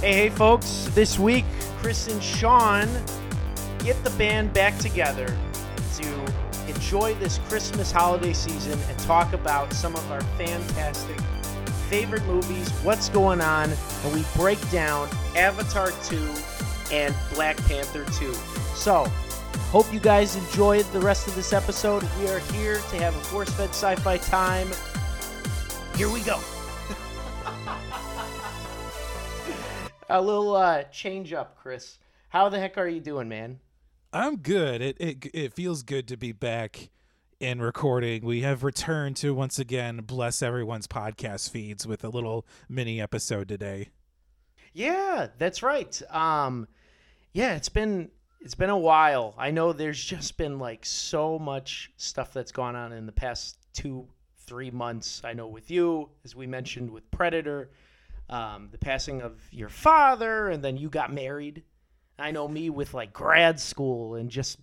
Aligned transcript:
Hey, 0.00 0.14
hey, 0.14 0.30
folks. 0.30 0.88
This 0.94 1.18
week, 1.18 1.44
Chris 1.76 2.08
and 2.08 2.22
Sean 2.22 2.88
get 3.80 4.02
the 4.02 4.08
band 4.16 4.50
back 4.54 4.78
together 4.78 5.26
to 5.96 6.32
enjoy 6.66 7.12
this 7.16 7.36
Christmas 7.50 7.92
holiday 7.92 8.32
season 8.32 8.78
and 8.88 8.98
talk 9.00 9.34
about 9.34 9.70
some 9.74 9.94
of 9.94 10.10
our 10.10 10.22
fantastic 10.38 11.20
favorite 11.90 12.24
movies, 12.24 12.70
what's 12.82 13.10
going 13.10 13.42
on, 13.42 13.68
and 14.04 14.14
we 14.14 14.24
break 14.34 14.58
down 14.70 15.06
Avatar 15.36 15.90
2 16.04 16.34
and 16.90 17.14
Black 17.34 17.58
Panther 17.66 18.06
2. 18.12 18.32
So, 18.74 19.04
hope 19.68 19.92
you 19.92 20.00
guys 20.00 20.34
enjoyed 20.34 20.86
the 20.94 21.00
rest 21.00 21.28
of 21.28 21.34
this 21.34 21.52
episode. 21.52 22.08
We 22.18 22.28
are 22.30 22.38
here 22.38 22.76
to 22.76 22.96
have 22.96 23.14
a 23.14 23.20
force 23.24 23.50
fed 23.50 23.68
sci 23.68 23.96
fi 23.96 24.16
time. 24.16 24.70
Here 25.94 26.08
we 26.08 26.22
go. 26.22 26.40
A 30.10 30.20
little 30.20 30.54
uh, 30.54 30.82
change 30.84 31.32
up, 31.32 31.56
Chris. 31.56 31.98
How 32.28 32.48
the 32.48 32.58
heck 32.58 32.76
are 32.78 32.88
you 32.88 33.00
doing, 33.00 33.28
man? 33.28 33.60
I'm 34.12 34.36
good. 34.38 34.82
It, 34.82 34.96
it 34.98 35.26
it 35.32 35.52
feels 35.54 35.82
good 35.82 36.08
to 36.08 36.16
be 36.16 36.32
back 36.32 36.90
in 37.38 37.60
recording. 37.60 38.24
We 38.24 38.42
have 38.42 38.64
returned 38.64 39.16
to 39.16 39.32
once 39.34 39.58
again 39.58 39.98
bless 39.98 40.42
everyone's 40.42 40.88
podcast 40.88 41.50
feeds 41.50 41.86
with 41.86 42.02
a 42.04 42.08
little 42.08 42.44
mini 42.68 43.00
episode 43.00 43.48
today. 43.48 43.90
Yeah, 44.72 45.28
that's 45.38 45.62
right. 45.62 46.00
Um 46.10 46.66
yeah, 47.32 47.54
it's 47.54 47.68
been 47.68 48.10
it's 48.40 48.56
been 48.56 48.70
a 48.70 48.78
while. 48.78 49.34
I 49.38 49.52
know 49.52 49.72
there's 49.72 50.02
just 50.02 50.36
been 50.36 50.58
like 50.58 50.84
so 50.84 51.38
much 51.38 51.92
stuff 51.96 52.32
that's 52.32 52.52
gone 52.52 52.74
on 52.74 52.92
in 52.92 53.06
the 53.06 53.12
past 53.12 53.58
2 53.74 54.08
3 54.46 54.70
months. 54.72 55.22
I 55.24 55.34
know 55.34 55.46
with 55.46 55.70
you 55.70 56.10
as 56.24 56.34
we 56.34 56.48
mentioned 56.48 56.90
with 56.90 57.08
Predator, 57.12 57.70
um, 58.30 58.68
the 58.72 58.78
passing 58.78 59.20
of 59.20 59.38
your 59.50 59.68
father 59.68 60.48
and 60.48 60.64
then 60.64 60.76
you 60.76 60.88
got 60.88 61.12
married 61.12 61.62
I 62.20 62.30
know 62.30 62.46
me 62.46 62.70
with 62.70 62.94
like 62.94 63.12
grad 63.12 63.58
school 63.58 64.14
and 64.14 64.30
just 64.30 64.58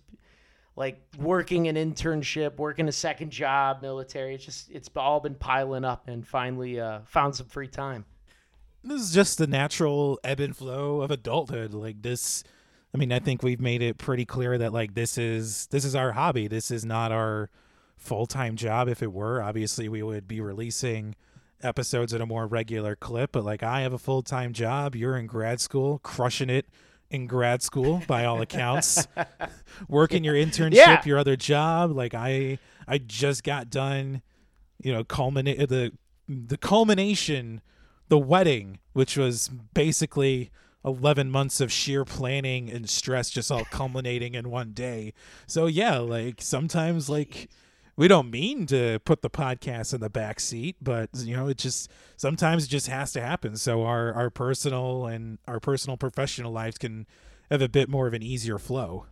like 0.76 1.00
working 1.18 1.66
an 1.66 1.74
internship, 1.74 2.56
working 2.56 2.88
a 2.88 2.92
second 2.92 3.30
job, 3.30 3.82
military. 3.82 4.34
It's 4.34 4.44
just 4.44 4.70
it's 4.70 4.88
all 4.96 5.20
been 5.20 5.34
piling 5.34 5.84
up, 5.84 6.08
and 6.08 6.26
finally 6.26 6.80
uh, 6.80 7.00
found 7.04 7.34
some 7.34 7.48
free 7.48 7.66
time. 7.66 8.04
This 8.84 9.02
is 9.02 9.12
just 9.12 9.38
the 9.38 9.48
natural 9.48 10.20
ebb 10.22 10.38
and 10.38 10.56
flow 10.56 11.02
of 11.02 11.10
adulthood. 11.10 11.74
Like 11.74 12.00
this, 12.02 12.44
I 12.94 12.98
mean, 12.98 13.12
I 13.12 13.18
think 13.18 13.42
we've 13.42 13.60
made 13.60 13.82
it 13.82 13.98
pretty 13.98 14.24
clear 14.24 14.56
that 14.56 14.72
like 14.72 14.94
this 14.94 15.18
is 15.18 15.66
this 15.66 15.84
is 15.84 15.96
our 15.96 16.12
hobby. 16.12 16.46
This 16.46 16.70
is 16.70 16.84
not 16.84 17.10
our 17.10 17.50
full 17.96 18.26
time 18.26 18.54
job. 18.54 18.88
If 18.88 19.02
it 19.02 19.12
were, 19.12 19.42
obviously 19.42 19.88
we 19.88 20.02
would 20.04 20.28
be 20.28 20.40
releasing 20.40 21.16
episodes 21.62 22.12
at 22.14 22.20
a 22.20 22.26
more 22.26 22.46
regular 22.46 22.94
clip. 22.96 23.32
But 23.32 23.44
like 23.44 23.62
I 23.62 23.82
have 23.82 23.92
a 23.92 23.98
full 23.98 24.22
time 24.22 24.52
job. 24.52 24.94
You're 24.94 25.16
in 25.16 25.26
grad 25.26 25.60
school, 25.60 25.98
crushing 26.00 26.50
it 26.50 26.66
in 27.10 27.26
grad 27.26 27.62
school 27.62 28.02
by 28.06 28.26
all 28.26 28.40
accounts 28.42 29.08
working 29.88 30.24
your 30.24 30.34
internship 30.34 30.74
Yeah. 30.74 31.02
your 31.06 31.16
other 31.16 31.36
job 31.36 31.90
like 31.90 32.12
i 32.12 32.58
i 32.86 32.98
just 32.98 33.42
got 33.44 33.70
done 33.70 34.20
you 34.82 34.92
know 34.92 35.04
culminate 35.04 35.58
uh, 35.58 35.64
the 35.64 35.92
the 36.28 36.58
culmination 36.58 37.62
the 38.08 38.18
wedding 38.18 38.78
which 38.92 39.16
was 39.16 39.48
basically 39.72 40.50
11 40.84 41.30
months 41.30 41.62
of 41.62 41.72
sheer 41.72 42.04
planning 42.04 42.70
and 42.70 42.90
stress 42.90 43.30
just 43.30 43.50
all 43.50 43.64
culminating 43.64 44.34
in 44.34 44.50
one 44.50 44.72
day 44.72 45.14
so 45.46 45.64
yeah 45.64 45.96
like 45.96 46.42
sometimes 46.42 47.08
like 47.08 47.48
we 47.98 48.06
don't 48.06 48.30
mean 48.30 48.64
to 48.66 49.00
put 49.00 49.22
the 49.22 49.28
podcast 49.28 49.92
in 49.92 50.00
the 50.00 50.08
back 50.08 50.38
seat, 50.38 50.76
but 50.80 51.10
you 51.14 51.36
know, 51.36 51.48
it 51.48 51.58
just 51.58 51.90
sometimes 52.16 52.64
it 52.64 52.68
just 52.68 52.86
has 52.86 53.12
to 53.12 53.20
happen. 53.20 53.56
So 53.56 53.82
our 53.82 54.14
our 54.14 54.30
personal 54.30 55.06
and 55.06 55.38
our 55.48 55.58
personal 55.58 55.96
professional 55.96 56.52
lives 56.52 56.78
can 56.78 57.06
have 57.50 57.60
a 57.60 57.68
bit 57.68 57.88
more 57.88 58.06
of 58.06 58.14
an 58.14 58.22
easier 58.22 58.56
flow. 58.56 59.06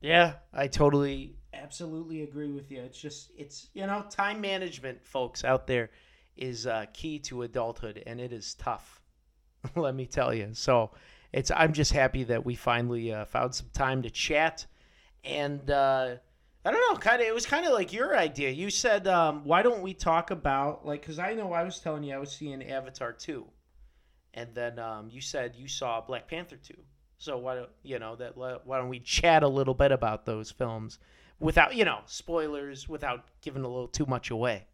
Yeah, 0.00 0.34
I 0.52 0.66
totally, 0.66 1.36
absolutely 1.54 2.22
agree 2.22 2.50
with 2.50 2.70
you. 2.70 2.82
It's 2.82 3.00
just, 3.00 3.30
it's, 3.36 3.68
you 3.72 3.86
know, 3.86 4.04
time 4.10 4.40
management, 4.40 5.04
folks 5.04 5.44
out 5.44 5.66
there, 5.66 5.90
is 6.36 6.66
uh, 6.66 6.86
key 6.92 7.18
to 7.20 7.42
adulthood, 7.42 8.02
and 8.06 8.20
it 8.20 8.32
is 8.32 8.54
tough. 8.54 9.00
Let 9.76 9.94
me 9.94 10.06
tell 10.06 10.34
you. 10.34 10.50
So 10.52 10.90
it's, 11.32 11.50
I'm 11.50 11.72
just 11.72 11.92
happy 11.92 12.24
that 12.24 12.44
we 12.44 12.54
finally 12.54 13.12
uh, 13.12 13.24
found 13.24 13.54
some 13.54 13.70
time 13.72 14.02
to 14.02 14.10
chat. 14.10 14.66
And 15.24 15.70
uh, 15.70 16.16
I 16.66 16.72
don't 16.72 16.80
know, 16.92 16.98
kind 16.98 17.22
of, 17.22 17.28
it 17.28 17.34
was 17.34 17.46
kind 17.46 17.64
of 17.64 17.72
like 17.72 17.92
your 17.92 18.16
idea. 18.16 18.50
You 18.50 18.70
said, 18.70 19.06
um, 19.06 19.44
why 19.44 19.62
don't 19.62 19.82
we 19.82 19.94
talk 19.94 20.32
about, 20.32 20.84
like, 20.84 21.00
because 21.00 21.20
I 21.20 21.32
know 21.32 21.52
I 21.52 21.62
was 21.62 21.78
telling 21.78 22.02
you 22.02 22.12
I 22.12 22.18
was 22.18 22.32
seeing 22.32 22.60
Avatar 22.62 23.12
2. 23.12 23.46
And 24.34 24.52
then 24.52 24.80
um, 24.80 25.08
you 25.08 25.20
said 25.20 25.54
you 25.54 25.68
saw 25.68 26.00
Black 26.00 26.26
Panther 26.26 26.56
2. 26.56 26.74
So 27.18 27.38
why 27.38 27.54
don't 27.54 27.70
you 27.82 27.98
know 27.98 28.16
that? 28.16 28.36
Why 28.36 28.78
don't 28.78 28.88
we 28.88 29.00
chat 29.00 29.42
a 29.42 29.48
little 29.48 29.74
bit 29.74 29.92
about 29.92 30.26
those 30.26 30.50
films 30.50 30.98
without 31.40 31.74
you 31.74 31.84
know 31.84 32.00
spoilers, 32.06 32.88
without 32.88 33.24
giving 33.40 33.64
a 33.64 33.68
little 33.68 33.88
too 33.88 34.06
much 34.06 34.30
away? 34.30 34.66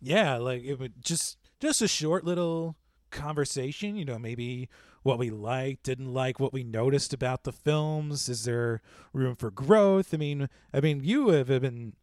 Yeah, 0.00 0.38
like 0.38 0.64
it 0.64 0.80
would 0.80 1.00
just 1.00 1.38
just 1.60 1.82
a 1.82 1.88
short 1.88 2.24
little 2.24 2.76
conversation. 3.10 3.94
You 3.94 4.04
know, 4.04 4.18
maybe 4.18 4.68
what 5.06 5.18
we 5.18 5.30
liked, 5.30 5.84
didn't 5.84 6.12
like, 6.12 6.40
what 6.40 6.52
we 6.52 6.64
noticed 6.64 7.14
about 7.14 7.44
the 7.44 7.52
films. 7.52 8.28
Is 8.28 8.44
there 8.44 8.82
room 9.12 9.36
for 9.36 9.50
growth? 9.50 10.12
I 10.12 10.16
mean, 10.16 10.48
I 10.74 10.80
mean, 10.80 11.02
you 11.04 11.28
have 11.28 11.46
been 11.46 11.94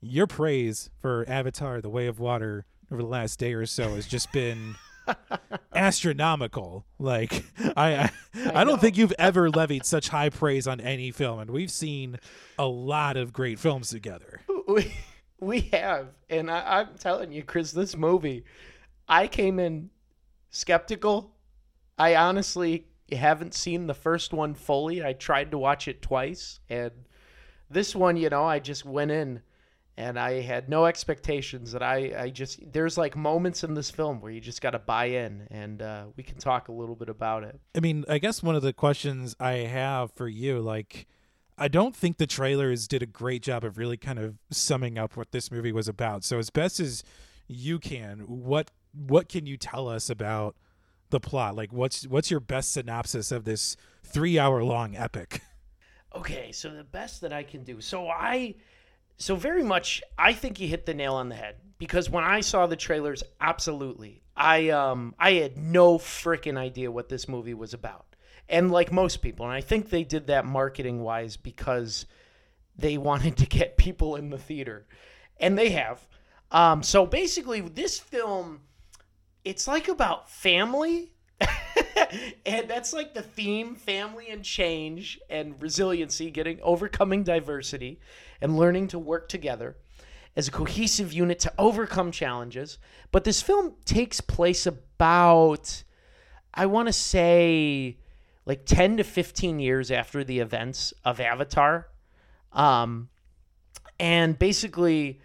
your 0.00 0.26
praise 0.26 0.90
for 1.00 1.24
Avatar: 1.26 1.80
The 1.80 1.88
Way 1.88 2.06
of 2.06 2.20
Water 2.20 2.66
over 2.92 3.02
the 3.02 3.08
last 3.08 3.38
day 3.38 3.54
or 3.54 3.66
so 3.66 3.94
has 3.94 4.06
just 4.06 4.30
been 4.32 4.76
astronomical. 5.74 6.84
Like 6.98 7.44
I, 7.76 7.94
I, 7.94 8.10
I, 8.54 8.64
don't 8.64 8.80
think 8.80 8.98
you've 8.98 9.14
ever 9.18 9.48
levied 9.48 9.86
such 9.86 10.10
high 10.10 10.28
praise 10.28 10.66
on 10.68 10.80
any 10.80 11.10
film, 11.10 11.40
and 11.40 11.50
we've 11.50 11.70
seen 11.70 12.18
a 12.58 12.66
lot 12.66 13.16
of 13.16 13.32
great 13.32 13.58
films 13.58 13.90
together. 13.90 14.42
We 14.68 14.92
we 15.40 15.60
have, 15.72 16.08
and 16.28 16.50
I, 16.50 16.80
I'm 16.80 16.98
telling 16.98 17.32
you, 17.32 17.42
Chris, 17.42 17.72
this 17.72 17.96
movie, 17.96 18.44
I 19.08 19.26
came 19.26 19.58
in 19.58 19.90
skeptical. 20.50 21.32
I 22.00 22.16
honestly 22.16 22.86
haven't 23.12 23.54
seen 23.54 23.86
the 23.86 23.94
first 23.94 24.32
one 24.32 24.54
fully. 24.54 25.04
I 25.04 25.12
tried 25.12 25.50
to 25.50 25.58
watch 25.58 25.86
it 25.86 26.00
twice, 26.00 26.60
and 26.70 26.92
this 27.68 27.94
one, 27.94 28.16
you 28.16 28.30
know, 28.30 28.44
I 28.44 28.58
just 28.58 28.84
went 28.84 29.10
in 29.10 29.42
and 29.96 30.18
I 30.18 30.40
had 30.40 30.70
no 30.70 30.86
expectations 30.86 31.72
that 31.72 31.82
I, 31.82 32.12
I 32.16 32.30
just 32.30 32.72
there's 32.72 32.96
like 32.96 33.16
moments 33.16 33.64
in 33.64 33.74
this 33.74 33.90
film 33.90 34.22
where 34.22 34.32
you 34.32 34.40
just 34.40 34.62
got 34.62 34.70
to 34.70 34.78
buy 34.78 35.06
in 35.06 35.46
and 35.50 35.82
uh, 35.82 36.04
we 36.16 36.22
can 36.22 36.38
talk 36.38 36.68
a 36.68 36.72
little 36.72 36.94
bit 36.94 37.10
about 37.10 37.44
it. 37.44 37.60
I 37.76 37.80
mean, 37.80 38.06
I 38.08 38.16
guess 38.16 38.42
one 38.42 38.54
of 38.54 38.62
the 38.62 38.72
questions 38.72 39.36
I 39.38 39.52
have 39.52 40.10
for 40.12 40.26
you, 40.26 40.60
like, 40.60 41.06
I 41.58 41.68
don't 41.68 41.94
think 41.94 42.16
the 42.16 42.26
trailers 42.26 42.88
did 42.88 43.02
a 43.02 43.06
great 43.06 43.42
job 43.42 43.62
of 43.62 43.76
really 43.76 43.98
kind 43.98 44.18
of 44.18 44.36
summing 44.50 44.96
up 44.98 45.18
what 45.18 45.32
this 45.32 45.50
movie 45.50 45.72
was 45.72 45.86
about. 45.86 46.24
So 46.24 46.38
as 46.38 46.48
best 46.48 46.80
as 46.80 47.04
you 47.46 47.78
can, 47.78 48.20
what 48.20 48.70
what 48.92 49.28
can 49.28 49.44
you 49.44 49.58
tell 49.58 49.86
us 49.86 50.08
about 50.08 50.56
the 51.10 51.20
plot? 51.20 51.56
Like, 51.56 51.72
what's 51.72 52.06
what's 52.06 52.30
your 52.30 52.40
best 52.40 52.72
synopsis 52.72 53.30
of 53.32 53.44
this 53.44 53.76
three 54.02 54.38
hour 54.38 54.62
long 54.64 54.96
epic? 54.96 55.42
Okay, 56.14 56.50
so 56.50 56.70
the 56.70 56.84
best 56.84 57.20
that 57.20 57.32
I 57.32 57.44
can 57.44 57.62
do. 57.62 57.80
So 57.80 58.08
I 58.08 58.56
so 59.16 59.36
very 59.36 59.62
much 59.62 60.02
I 60.18 60.32
think 60.32 60.58
you 60.58 60.66
hit 60.66 60.86
the 60.86 60.94
nail 60.94 61.14
on 61.14 61.28
the 61.28 61.36
head 61.36 61.56
because 61.78 62.10
when 62.10 62.24
I 62.24 62.40
saw 62.40 62.66
the 62.66 62.76
trailers, 62.76 63.22
absolutely. 63.40 64.22
I 64.36 64.70
um 64.70 65.14
I 65.18 65.34
had 65.34 65.56
no 65.56 65.98
freaking 65.98 66.56
idea 66.56 66.90
what 66.90 67.08
this 67.08 67.28
movie 67.28 67.54
was 67.54 67.74
about. 67.74 68.06
And 68.48 68.72
like 68.72 68.90
most 68.90 69.22
people, 69.22 69.46
and 69.46 69.54
I 69.54 69.60
think 69.60 69.88
they 69.88 70.02
did 70.02 70.26
that 70.26 70.44
marketing 70.44 71.00
wise 71.02 71.36
because 71.36 72.06
they 72.76 72.98
wanted 73.10 73.36
to 73.36 73.46
get 73.46 73.76
people 73.76 74.16
in 74.16 74.30
the 74.30 74.38
theater. 74.38 74.86
And 75.38 75.56
they 75.56 75.70
have. 75.70 76.08
Um 76.50 76.82
so 76.82 77.06
basically 77.06 77.60
this 77.60 78.00
film 78.00 78.62
it's 79.44 79.66
like 79.66 79.88
about 79.88 80.30
family 80.30 81.12
and 82.46 82.68
that's 82.68 82.92
like 82.92 83.14
the 83.14 83.22
theme 83.22 83.74
family 83.74 84.28
and 84.28 84.44
change 84.44 85.18
and 85.30 85.60
resiliency 85.60 86.30
getting 86.30 86.58
overcoming 86.62 87.22
diversity 87.22 88.00
and 88.40 88.56
learning 88.56 88.88
to 88.88 88.98
work 88.98 89.28
together 89.28 89.76
as 90.36 90.48
a 90.48 90.50
cohesive 90.50 91.12
unit 91.12 91.38
to 91.40 91.52
overcome 91.58 92.12
challenges. 92.12 92.78
But 93.10 93.24
this 93.24 93.42
film 93.42 93.74
takes 93.84 94.20
place 94.20 94.66
about 94.66 95.82
i 96.52 96.66
want 96.66 96.88
to 96.88 96.92
say 96.92 97.96
like 98.44 98.66
10 98.66 98.96
to 98.96 99.04
15 99.04 99.60
years 99.60 99.90
after 99.90 100.24
the 100.24 100.40
events 100.40 100.92
of 101.04 101.20
avatar. 101.20 101.88
Um, 102.52 103.08
and 104.00 104.36
basically 104.38 105.20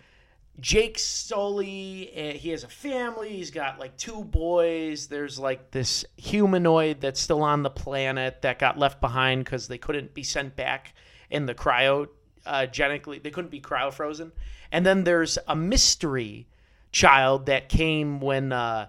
Jake 0.59 0.97
Sully, 0.97 2.11
uh, 2.15 2.37
he 2.37 2.49
has 2.49 2.63
a 2.63 2.69
family. 2.69 3.29
He's 3.29 3.51
got 3.51 3.79
like 3.79 3.97
two 3.97 4.23
boys. 4.23 5.07
There's 5.07 5.37
like 5.37 5.71
this 5.71 6.05
humanoid 6.15 7.01
that's 7.01 7.19
still 7.19 7.43
on 7.43 7.63
the 7.63 7.69
planet 7.69 8.41
that 8.41 8.59
got 8.59 8.79
left 8.79 9.01
behind 9.01 9.43
because 9.43 9.67
they 9.67 9.77
couldn't 9.77 10.13
be 10.13 10.23
sent 10.23 10.55
back 10.55 10.93
in 11.29 11.45
the 11.45 11.53
cryogenically. 11.53 13.21
They 13.21 13.31
couldn't 13.31 13.51
be 13.51 13.59
cryo 13.59 13.91
frozen. 13.91 14.31
And 14.71 14.85
then 14.85 15.03
there's 15.03 15.37
a 15.47 15.55
mystery 15.55 16.47
child 16.91 17.47
that 17.47 17.67
came 17.67 18.21
when 18.21 18.53
uh, 18.53 18.87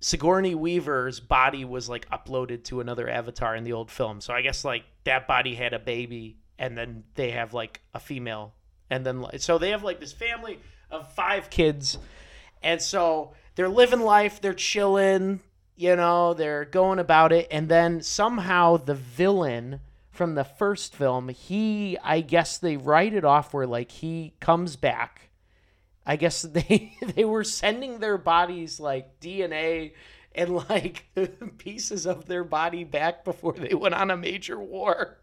Sigourney 0.00 0.54
Weaver's 0.54 1.18
body 1.18 1.64
was 1.64 1.88
like 1.88 2.08
uploaded 2.10 2.62
to 2.64 2.80
another 2.80 3.08
avatar 3.08 3.56
in 3.56 3.64
the 3.64 3.72
old 3.72 3.90
film. 3.90 4.20
So 4.20 4.32
I 4.32 4.42
guess 4.42 4.64
like 4.64 4.84
that 5.04 5.26
body 5.26 5.56
had 5.56 5.72
a 5.72 5.78
baby 5.80 6.38
and 6.58 6.78
then 6.78 7.04
they 7.14 7.32
have 7.32 7.52
like 7.52 7.80
a 7.94 8.00
female 8.00 8.54
and 8.90 9.04
then 9.04 9.24
so 9.38 9.58
they 9.58 9.70
have 9.70 9.84
like 9.84 10.00
this 10.00 10.12
family 10.12 10.58
of 10.90 11.12
five 11.12 11.50
kids 11.50 11.98
and 12.62 12.82
so 12.82 13.32
they're 13.54 13.68
living 13.68 14.00
life, 14.00 14.40
they're 14.40 14.54
chilling, 14.54 15.40
you 15.76 15.96
know, 15.96 16.34
they're 16.34 16.64
going 16.64 16.98
about 16.98 17.32
it 17.32 17.46
and 17.50 17.68
then 17.68 18.02
somehow 18.02 18.76
the 18.76 18.94
villain 18.94 19.80
from 20.10 20.34
the 20.34 20.44
first 20.44 20.96
film, 20.96 21.28
he 21.28 21.96
I 22.02 22.20
guess 22.20 22.58
they 22.58 22.76
write 22.76 23.14
it 23.14 23.24
off 23.24 23.54
where 23.54 23.66
like 23.66 23.90
he 23.90 24.34
comes 24.40 24.76
back 24.76 25.28
I 26.08 26.16
guess 26.16 26.42
they 26.52 26.94
they 27.14 27.24
were 27.24 27.44
sending 27.44 28.00
their 28.00 28.18
bodies 28.18 28.80
like 28.80 29.20
DNA 29.20 29.92
and 30.34 30.56
like 30.68 31.04
pieces 31.58 32.06
of 32.06 32.26
their 32.26 32.44
body 32.44 32.82
back 32.82 33.24
before 33.24 33.52
they 33.52 33.74
went 33.74 33.94
on 33.94 34.10
a 34.10 34.16
major 34.16 34.58
war. 34.58 35.18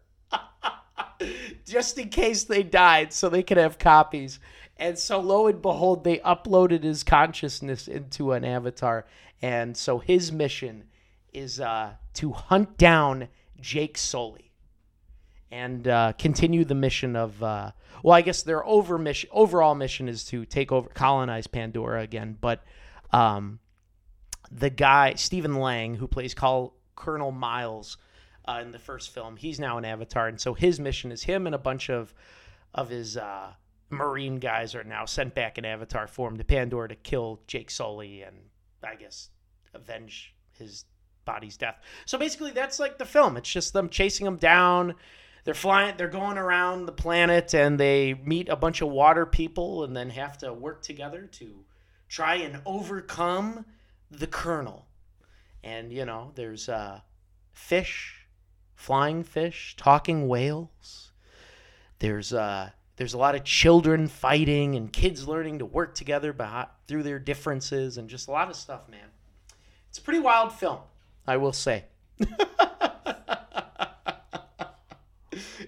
Just 1.64 1.98
in 1.98 2.08
case 2.08 2.44
they 2.44 2.62
died 2.62 3.12
so 3.12 3.28
they 3.28 3.42
could 3.42 3.56
have 3.56 3.78
copies. 3.78 4.38
And 4.76 4.98
so 4.98 5.20
lo 5.20 5.46
and 5.46 5.62
behold, 5.62 6.04
they 6.04 6.18
uploaded 6.18 6.82
his 6.82 7.02
consciousness 7.02 7.88
into 7.88 8.32
an 8.32 8.44
avatar. 8.44 9.06
And 9.40 9.76
so 9.76 9.98
his 9.98 10.32
mission 10.32 10.84
is 11.32 11.60
uh, 11.60 11.92
to 12.14 12.32
hunt 12.32 12.76
down 12.78 13.28
Jake 13.60 13.96
Sully 13.98 14.52
and 15.50 15.86
uh, 15.88 16.12
continue 16.18 16.64
the 16.64 16.74
mission 16.74 17.16
of 17.16 17.42
uh, 17.42 17.72
well, 18.02 18.14
I 18.14 18.22
guess 18.22 18.42
their 18.42 18.64
over 18.64 18.98
mission, 18.98 19.30
overall 19.32 19.74
mission 19.74 20.08
is 20.08 20.24
to 20.26 20.44
take 20.44 20.72
over, 20.72 20.88
colonize 20.90 21.46
Pandora 21.46 22.02
again. 22.02 22.36
But 22.40 22.62
um, 23.12 23.58
the 24.50 24.70
guy 24.70 25.14
Stephen 25.14 25.56
Lang, 25.56 25.94
who 25.96 26.06
plays 26.06 26.34
Col- 26.34 26.74
Colonel 26.94 27.32
Miles 27.32 27.96
uh, 28.46 28.60
in 28.62 28.72
the 28.72 28.78
first 28.78 29.10
film, 29.10 29.36
he's 29.36 29.58
now 29.58 29.78
an 29.78 29.84
Avatar, 29.84 30.28
and 30.28 30.40
so 30.40 30.54
his 30.54 30.78
mission 30.78 31.12
is 31.12 31.24
him 31.24 31.46
and 31.46 31.54
a 31.54 31.58
bunch 31.58 31.90
of 31.90 32.14
of 32.74 32.90
his 32.90 33.16
uh, 33.16 33.52
Marine 33.88 34.36
guys 34.36 34.74
are 34.74 34.84
now 34.84 35.04
sent 35.04 35.34
back 35.34 35.56
in 35.56 35.64
Avatar 35.64 36.06
form 36.06 36.36
to 36.36 36.44
Pandora 36.44 36.88
to 36.88 36.94
kill 36.94 37.40
Jake 37.46 37.70
Sully 37.70 38.22
and 38.22 38.36
I 38.84 38.96
guess 38.96 39.30
avenge 39.72 40.34
his 40.58 40.84
body's 41.24 41.56
death. 41.56 41.78
So 42.04 42.18
basically, 42.18 42.50
that's 42.50 42.78
like 42.78 42.98
the 42.98 43.06
film. 43.06 43.36
It's 43.36 43.50
just 43.50 43.72
them 43.72 43.88
chasing 43.88 44.26
him 44.26 44.36
down 44.36 44.94
they're 45.46 45.54
flying 45.54 45.96
they're 45.96 46.08
going 46.08 46.36
around 46.36 46.84
the 46.84 46.92
planet 46.92 47.54
and 47.54 47.78
they 47.78 48.14
meet 48.24 48.48
a 48.48 48.56
bunch 48.56 48.82
of 48.82 48.88
water 48.88 49.24
people 49.24 49.84
and 49.84 49.96
then 49.96 50.10
have 50.10 50.36
to 50.36 50.52
work 50.52 50.82
together 50.82 51.22
to 51.22 51.64
try 52.08 52.34
and 52.34 52.60
overcome 52.66 53.64
the 54.10 54.26
colonel 54.26 54.86
and 55.62 55.92
you 55.92 56.04
know 56.04 56.32
there's 56.34 56.68
uh, 56.68 57.00
fish 57.52 58.25
flying 58.76 59.24
fish 59.24 59.74
talking 59.76 60.28
whales 60.28 61.10
there's 61.98 62.32
uh 62.32 62.70
there's 62.96 63.14
a 63.14 63.18
lot 63.18 63.34
of 63.34 63.42
children 63.42 64.06
fighting 64.06 64.76
and 64.76 64.92
kids 64.92 65.26
learning 65.28 65.58
to 65.58 65.66
work 65.66 65.94
together 65.94 66.32
behind, 66.32 66.68
through 66.86 67.02
their 67.02 67.18
differences 67.18 67.98
and 67.98 68.08
just 68.08 68.28
a 68.28 68.30
lot 68.30 68.48
of 68.48 68.54
stuff 68.54 68.88
man 68.88 69.08
it's 69.88 69.98
a 69.98 70.02
pretty 70.02 70.20
wild 70.20 70.52
film 70.52 70.78
i 71.26 71.36
will 71.36 71.52
say 71.52 71.84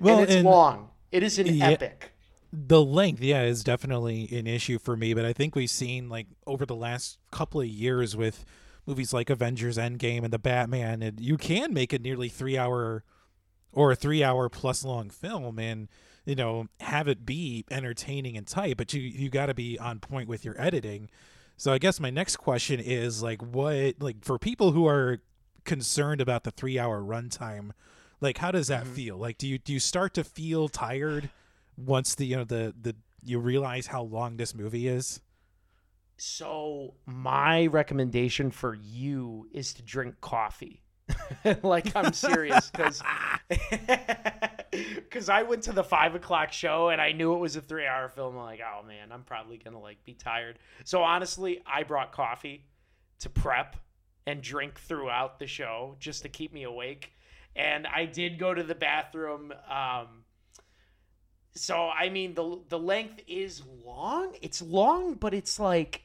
well, 0.01 0.19
and 0.19 0.23
it's 0.23 0.35
and 0.35 0.45
long. 0.45 0.91
It 1.11 1.23
is 1.23 1.39
an 1.39 1.47
yeah, 1.47 1.71
epic. 1.71 2.13
The 2.53 2.83
length, 2.83 3.23
yeah, 3.23 3.43
is 3.43 3.63
definitely 3.63 4.29
an 4.33 4.47
issue 4.47 4.79
for 4.79 4.97
me. 4.97 5.15
But 5.15 5.25
I 5.25 5.33
think 5.33 5.55
we've 5.55 5.71
seen 5.71 6.09
like 6.09 6.27
over 6.47 6.65
the 6.65 6.77
last 6.77 7.19
couple 7.31 7.61
of 7.61 7.67
years 7.67 8.17
with 8.17 8.45
movies 8.89 9.13
like 9.13 9.31
Avengers 9.31 9.77
Endgame 9.77 10.25
and 10.25 10.33
the 10.33 10.39
Batman, 10.39 11.03
and 11.03 11.21
you 11.21 11.37
can 11.37 11.73
make 11.73 11.93
a 11.93 11.99
nearly 11.99 12.29
three 12.29 12.59
hour 12.59 13.05
or 13.73 13.93
a 13.93 13.97
three 13.97 14.25
hour 14.25 14.49
plus 14.49 14.85
long 14.85 15.11
film 15.11 15.59
and 15.59 15.89
you 16.25 16.35
know 16.35 16.67
have 16.81 17.07
it 17.07 17.25
be 17.25 17.65
entertaining 17.71 18.37
and 18.37 18.47
tight 18.47 18.79
but 18.79 18.95
you 18.95 19.01
you 19.01 19.29
got 19.29 19.47
to 19.47 19.55
be 19.55 19.79
on 19.79 20.01
point 20.01 20.27
with 20.27 20.43
your 20.43 20.59
editing 20.61 21.09
so 21.59 21.71
i 21.71 21.79
guess 21.79 22.01
my 22.01 22.09
next 22.09 22.37
question 22.37 22.81
is 22.81 23.23
like 23.23 23.43
what 23.43 23.95
like 24.01 24.25
for 24.25 24.39
people 24.39 24.73
who 24.73 24.87
are 24.87 25.19
concerned 25.65 26.21
about 26.21 26.45
the 26.45 26.51
three 26.51 26.79
hour 26.79 27.03
runtime 27.03 27.73
like, 28.21 28.39
how 28.39 28.51
does 28.51 28.69
that 28.69 28.85
mm-hmm. 28.85 28.95
feel? 28.95 29.17
Like, 29.17 29.39
do 29.39 29.47
you 29.47 29.59
do 29.59 29.73
you 29.73 29.81
start 29.81 30.15
to 30.15 30.25
feel 30.25 30.69
tired 30.69 31.31
once 31.77 32.15
the 32.15 32.27
you 32.27 32.37
know 32.37 32.45
the 32.45 32.75
the 32.81 32.97
you 33.23 33.39
realize 33.39 33.87
how 33.87 34.03
long 34.03 34.37
this 34.37 34.55
movie 34.55 34.89
is? 34.89 35.21
So 36.19 36.95
my 37.07 37.67
recommendation 37.67 38.51
for 38.51 38.75
you 38.75 39.49
is 39.53 39.73
to 39.75 39.83
drink 39.83 40.21
coffee. 40.21 40.83
like 41.63 41.97
I'm 41.97 42.13
serious 42.13 42.71
because 42.71 43.03
because 43.49 45.29
I 45.31 45.43
went 45.43 45.63
to 45.63 45.73
the 45.73 45.85
five 45.85 46.15
o'clock 46.15 46.53
show 46.53 46.91
and 46.91 47.01
I 47.01 47.13
knew 47.13 47.35
it 47.35 47.39
was 47.39 47.57
a 47.57 47.63
three 47.63 47.87
hour 47.87 48.09
film. 48.09 48.37
I'm 48.37 48.43
like, 48.43 48.61
oh 48.61 48.87
man, 48.87 49.11
I'm 49.11 49.23
probably 49.23 49.57
gonna 49.57 49.81
like 49.81 50.05
be 50.05 50.15
tired. 50.15 50.59
So 50.85 51.03
honestly, 51.03 51.63
I 51.67 51.85
brought 51.85 52.13
coffee 52.13 52.67
to 53.21 53.31
prep 53.31 53.77
and 54.27 54.43
drink 54.43 54.79
throughout 54.79 55.39
the 55.39 55.47
show 55.47 55.97
just 55.99 56.23
to 56.23 56.29
keep 56.29 56.53
me 56.53 56.65
awake 56.65 57.13
and 57.59 57.87
I 57.87 58.07
did 58.07 58.39
go 58.39 58.55
to 58.55 58.63
the 58.63 58.75
bathroom. 58.75 59.53
Um, 59.69 60.25
so 61.55 61.89
I 61.89 62.09
mean 62.09 62.35
the 62.35 62.61
the 62.69 62.79
length 62.79 63.21
is 63.27 63.63
long. 63.85 64.35
It's 64.41 64.63
long, 64.63 65.15
but 65.15 65.35
it's 65.35 65.59
like 65.59 66.03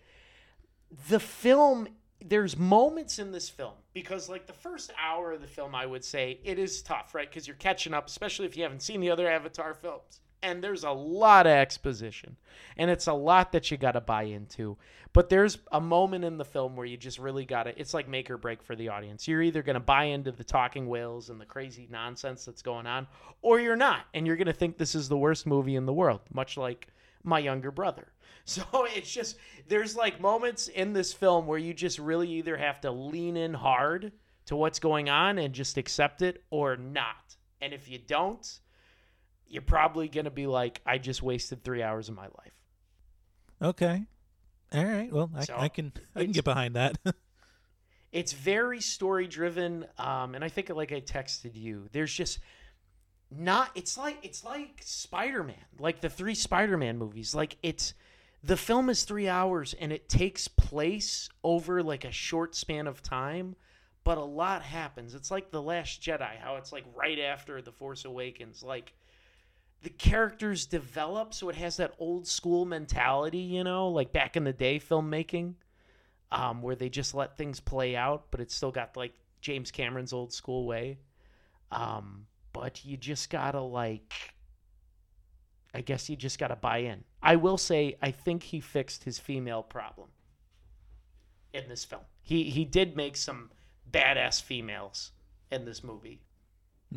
the 1.10 1.20
film. 1.20 1.88
There's 2.26 2.58
moments 2.58 3.20
in 3.20 3.34
this 3.34 3.50
film 3.50 3.74
because 3.94 4.30
like 4.30 4.48
the 4.48 4.54
first 4.54 4.94
hour 4.98 5.34
of 5.34 5.42
the 5.42 5.48
film, 5.48 5.76
I 5.76 5.86
would 5.86 6.06
say 6.06 6.40
it 6.46 6.58
is 6.58 6.82
tough, 6.82 7.14
right? 7.14 7.30
Because 7.30 7.48
you're 7.48 7.58
catching 7.58 7.94
up, 7.94 8.08
especially 8.08 8.46
if 8.46 8.56
you 8.56 8.64
haven't 8.64 8.82
seen 8.82 9.02
the 9.02 9.10
other 9.10 9.30
Avatar 9.30 9.74
films 9.74 10.22
and 10.44 10.62
there's 10.62 10.84
a 10.84 10.92
lot 10.92 11.48
of 11.48 11.54
exposition 11.54 12.36
and 12.78 12.92
it's 12.92 13.08
a 13.08 13.14
lot 13.14 13.54
that 13.54 13.72
you 13.72 13.78
got 13.78 13.94
to 13.94 14.02
buy 14.02 14.24
into 14.24 14.78
but 15.14 15.30
there's 15.30 15.60
a 15.72 15.80
moment 15.80 16.26
in 16.26 16.38
the 16.38 16.46
film 16.46 16.76
where 16.76 16.86
you 16.86 16.98
just 16.98 17.18
really 17.18 17.46
got 17.46 17.64
to 17.64 17.80
it's 17.80 17.94
like 17.94 18.08
make 18.08 18.30
or 18.30 18.38
break 18.38 18.62
for 18.62 18.76
the 18.76 18.90
audience 18.90 19.28
you're 19.28 19.42
either 19.42 19.64
going 19.64 19.76
to 19.76 19.80
buy 19.80 20.04
into 20.04 20.32
the 20.32 20.44
talking 20.44 20.88
whales 20.88 21.30
and 21.30 21.42
the 21.42 21.46
crazy 21.46 21.88
nonsense 21.90 22.46
that's 22.46 22.62
going 22.62 22.86
on 22.86 23.08
or 23.42 23.60
you're 23.60 23.76
not 23.76 24.02
and 24.14 24.28
you're 24.28 24.36
going 24.36 24.46
to 24.46 24.54
think 24.54 24.78
this 24.78 24.94
is 24.94 25.10
the 25.10 25.18
worst 25.18 25.48
movie 25.48 25.76
in 25.76 25.86
the 25.86 25.94
world 25.94 26.20
much 26.32 26.58
like 26.58 26.88
my 27.24 27.40
younger 27.40 27.72
brother 27.72 28.10
so 28.46 28.64
it's 28.96 29.12
just 29.12 29.38
there's 29.68 29.96
like 29.96 30.20
moments 30.20 30.68
in 30.68 30.94
this 30.94 31.14
film 31.14 31.48
where 31.48 31.60
you 31.60 31.74
just 31.74 32.00
really 32.00 32.30
either 32.30 32.58
have 32.58 32.82
to 32.82 32.92
lean 32.92 33.38
in 33.38 33.54
hard 33.54 34.12
to 34.46 34.56
what's 34.56 34.80
going 34.80 35.10
on 35.10 35.38
and 35.38 35.54
just 35.54 35.78
accept 35.78 36.22
it 36.22 36.44
or 36.50 36.76
not 36.76 37.36
and 37.62 37.74
if 37.74 37.90
you 37.90 37.98
don't 37.98 38.60
you're 39.54 39.62
probably 39.62 40.08
going 40.08 40.26
to 40.26 40.32
be 40.32 40.48
like, 40.48 40.82
I 40.84 40.98
just 40.98 41.22
wasted 41.22 41.64
three 41.64 41.84
hours 41.84 42.10
of 42.10 42.16
my 42.16 42.24
life. 42.26 42.54
Okay. 43.62 44.04
All 44.74 44.84
right. 44.84 45.14
Well, 45.14 45.30
I, 45.36 45.44
so 45.44 45.56
I 45.56 45.70
can 45.70 45.94
I 46.16 46.24
can 46.24 46.32
get 46.32 46.44
behind 46.44 46.76
that. 46.76 46.98
it's 48.12 48.34
very 48.34 48.82
story 48.82 49.28
driven, 49.28 49.86
um, 50.00 50.34
and 50.34 50.44
I 50.44 50.50
think 50.50 50.70
like 50.70 50.92
I 50.92 51.02
texted 51.02 51.56
you. 51.56 51.88
There's 51.92 52.12
just 52.12 52.40
not. 53.30 53.70
It's 53.76 53.96
like 53.96 54.18
it's 54.24 54.44
like 54.44 54.82
Spider 54.84 55.44
Man, 55.44 55.56
like 55.78 56.02
the 56.02 56.10
three 56.10 56.34
Spider 56.34 56.76
Man 56.76 56.98
movies. 56.98 57.36
Like 57.36 57.58
it's 57.62 57.94
the 58.44 58.58
film 58.58 58.90
is 58.90 59.04
three 59.04 59.30
hours 59.30 59.74
and 59.74 59.94
it 59.94 60.10
takes 60.10 60.48
place 60.48 61.30
over 61.44 61.82
like 61.82 62.04
a 62.04 62.12
short 62.12 62.56
span 62.56 62.88
of 62.88 63.02
time, 63.02 63.56
but 64.04 64.18
a 64.18 64.24
lot 64.24 64.62
happens. 64.62 65.16
It's 65.16 65.32
like 65.32 65.50
the 65.50 65.62
Last 65.62 66.02
Jedi, 66.02 66.38
how 66.38 66.58
it's 66.58 66.74
like 66.74 66.84
right 66.94 67.20
after 67.20 67.62
the 67.62 67.72
Force 67.72 68.04
Awakens, 68.04 68.62
like 68.62 68.94
the 69.82 69.90
characters 69.90 70.66
develop 70.66 71.34
so 71.34 71.48
it 71.50 71.56
has 71.56 71.78
that 71.78 71.94
old 72.00 72.28
school 72.28 72.66
mentality, 72.66 73.40
you 73.40 73.64
know, 73.64 73.88
like 73.88 74.12
back 74.12 74.36
in 74.36 74.44
the 74.44 74.54
day 74.54 74.78
filmmaking, 74.78 75.54
um, 76.32 76.62
where 76.62 76.76
they 76.76 76.90
just 76.90 77.14
let 77.14 77.38
things 77.38 77.62
play 77.62 77.96
out, 77.96 78.26
but 78.30 78.42
it's 78.42 78.54
still 78.54 78.72
got 78.72 78.98
like 78.98 79.14
James 79.40 79.72
Cameron's 79.72 80.12
old 80.12 80.34
school 80.34 80.66
way. 80.66 80.98
Um, 81.72 82.26
but 82.52 82.84
you 82.84 82.98
just 82.98 83.30
gotta 83.30 83.62
like 83.62 84.14
I 85.74 85.82
guess 85.82 86.10
you 86.10 86.18
just 86.18 86.40
gotta 86.40 86.58
buy 86.58 86.80
in. 86.80 87.04
I 87.24 87.38
will 87.38 87.58
say 87.58 87.96
I 88.02 88.12
think 88.12 88.44
he 88.44 88.60
fixed 88.60 89.06
his 89.06 89.18
female 89.18 89.64
problem 89.64 90.10
in 91.54 91.70
this 91.70 91.86
film. 91.86 92.02
He 92.22 92.44
he 92.44 92.66
did 92.66 92.96
make 92.98 93.16
some 93.16 93.50
badass 93.90 94.42
females 94.42 95.12
in 95.50 95.66
this 95.66 95.84
movie. 95.84 96.22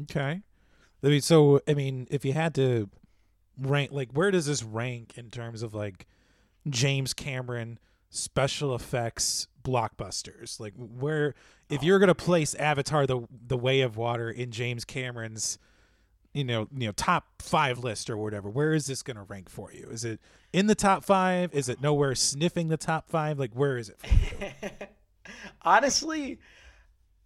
Okay. 0.03 0.43
I 1.03 1.07
mean, 1.07 1.21
so 1.21 1.61
I 1.69 1.75
mean, 1.75 2.09
if 2.11 2.25
you 2.25 2.33
had 2.33 2.55
to 2.57 2.91
rank, 3.59 3.93
like, 3.93 4.11
where 4.13 4.31
does 4.31 4.47
this 4.47 4.63
rank 4.63 5.17
in 5.17 5.31
terms 5.31 5.63
of 5.63 5.75
like 5.75 6.07
James 6.69 7.15
Cameron 7.15 7.79
special 8.11 8.75
effects 8.75 9.47
blockbusters? 9.63 10.59
Like, 10.59 10.75
where 10.77 11.35
if 11.71 11.83
oh. 11.83 11.85
you're 11.85 11.99
gonna 12.01 12.15
place 12.15 12.55
Avatar: 12.57 13.07
the 13.07 13.21
the 13.31 13.57
Way 13.57 13.83
of 13.83 13.97
Water 13.97 14.31
in 14.31 14.51
James 14.51 14.85
Cameron's 14.85 15.59
you 16.37 16.45
know, 16.45 16.69
you 16.77 16.87
know, 16.87 16.93
top 16.93 17.41
five 17.41 17.79
list 17.79 18.11
or 18.11 18.17
whatever. 18.17 18.51
Where 18.51 18.75
is 18.75 18.87
this 18.87 19.03
going 19.03 19.17
to 19.17 19.23
rank 19.23 19.49
for 19.49 19.73
you? 19.73 19.89
Is 19.91 20.05
it 20.05 20.21
in 20.53 20.67
the 20.67 20.75
top 20.75 21.05
five? 21.05 21.55
Is 21.55 21.69
it 21.69 21.81
nowhere 21.81 22.15
sniffing 22.15 22.69
the 22.69 22.77
top 22.77 23.09
five? 23.09 23.39
Like, 23.39 23.55
where 23.55 23.79
is 23.79 23.91
it? 23.91 24.91
Honestly, 25.63 26.39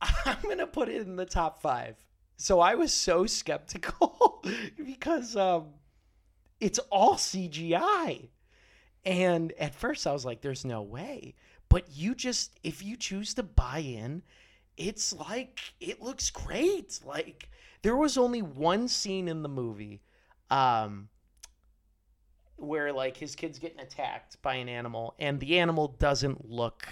I'm 0.01 0.37
gonna 0.43 0.67
put 0.67 0.89
it 0.89 1.03
in 1.03 1.17
the 1.17 1.27
top 1.27 1.61
five. 1.61 1.97
So 2.37 2.61
I 2.61 2.75
was 2.75 2.93
so 2.93 3.27
skeptical 3.27 4.43
because 4.85 5.37
um, 5.37 5.75
it's 6.59 6.79
all 6.91 7.15
CGI, 7.17 8.29
and 9.05 9.53
at 9.59 9.75
first 9.75 10.07
I 10.07 10.13
was 10.13 10.25
like, 10.25 10.41
"There's 10.41 10.65
no 10.65 10.83
way." 10.83 11.35
But 11.69 11.85
you 11.93 12.15
just, 12.15 12.59
if 12.65 12.83
you 12.83 12.97
choose 12.97 13.35
to 13.35 13.43
buy 13.43 13.79
in, 13.79 14.23
it's 14.77 15.13
like 15.13 15.61
it 15.81 16.01
looks 16.01 16.31
great. 16.31 16.99
Like 17.05 17.51
there 17.83 17.97
was 17.97 18.17
only 18.19 18.43
one 18.43 18.89
scene 18.89 19.29
in 19.29 19.43
the 19.43 19.49
movie, 19.49 20.03
um, 20.51 21.09
where 22.57 22.93
like 22.93 23.17
his 23.17 23.35
kid's 23.35 23.59
getting 23.59 23.81
attacked 23.81 24.41
by 24.43 24.55
an 24.55 24.69
animal, 24.69 25.15
and 25.19 25.41
the 25.41 25.59
animal 25.59 25.97
doesn't 25.99 26.51
look 26.51 26.87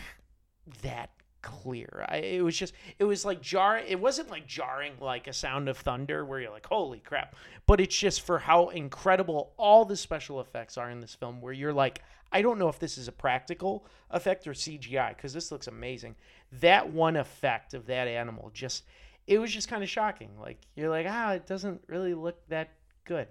that 0.83 1.11
clear. 1.43 2.05
I, 2.09 2.17
it 2.19 2.43
was 2.43 2.57
just 2.57 2.75
it 2.99 3.05
was 3.05 3.25
like 3.25 3.41
jar. 3.41 3.79
It 3.79 4.01
wasn't 4.01 4.31
like 4.31 4.47
jarring 4.47 4.95
like 5.01 5.27
a 5.27 5.33
sound 5.33 5.69
of 5.69 5.77
thunder 5.79 6.25
where 6.25 6.41
you're 6.41 6.51
like 6.51 6.67
holy 6.67 7.01
crap, 7.01 7.37
but 7.67 7.81
it's 7.81 7.97
just 7.97 8.23
for 8.23 8.39
how 8.39 8.69
incredible 8.69 9.53
all 9.57 9.85
the 9.85 9.97
special 9.97 10.41
effects 10.41 10.79
are 10.79 10.91
in 10.91 11.01
this 11.01 11.15
film. 11.15 11.41
Where 11.41 11.53
you're 11.53 11.73
like 11.73 12.03
I 12.33 12.43
don't 12.43 12.59
know 12.59 12.69
if 12.69 12.79
this 12.79 12.99
is 12.99 13.09
a 13.09 13.13
practical 13.13 13.87
effect 14.11 14.47
or 14.47 14.53
CGI 14.53 15.11
because 15.11 15.33
this 15.33 15.51
looks 15.51 15.67
amazing. 15.67 16.17
That 16.61 16.91
one 16.91 17.17
effect 17.17 17.75
of 17.75 17.87
that 17.87 18.09
animal 18.09 18.51
just 18.53 18.85
it 19.29 19.39
was 19.39 19.53
just 19.53 19.69
kind 19.69 19.83
of 19.83 19.89
shocking. 19.89 20.31
Like 20.41 20.59
you're 20.75 20.91
like 20.91 21.07
ah 21.09 21.33
it 21.33 21.47
doesn't 21.47 21.83
really 21.87 22.15
look 22.15 22.47
that 22.49 22.71
good. 23.05 23.29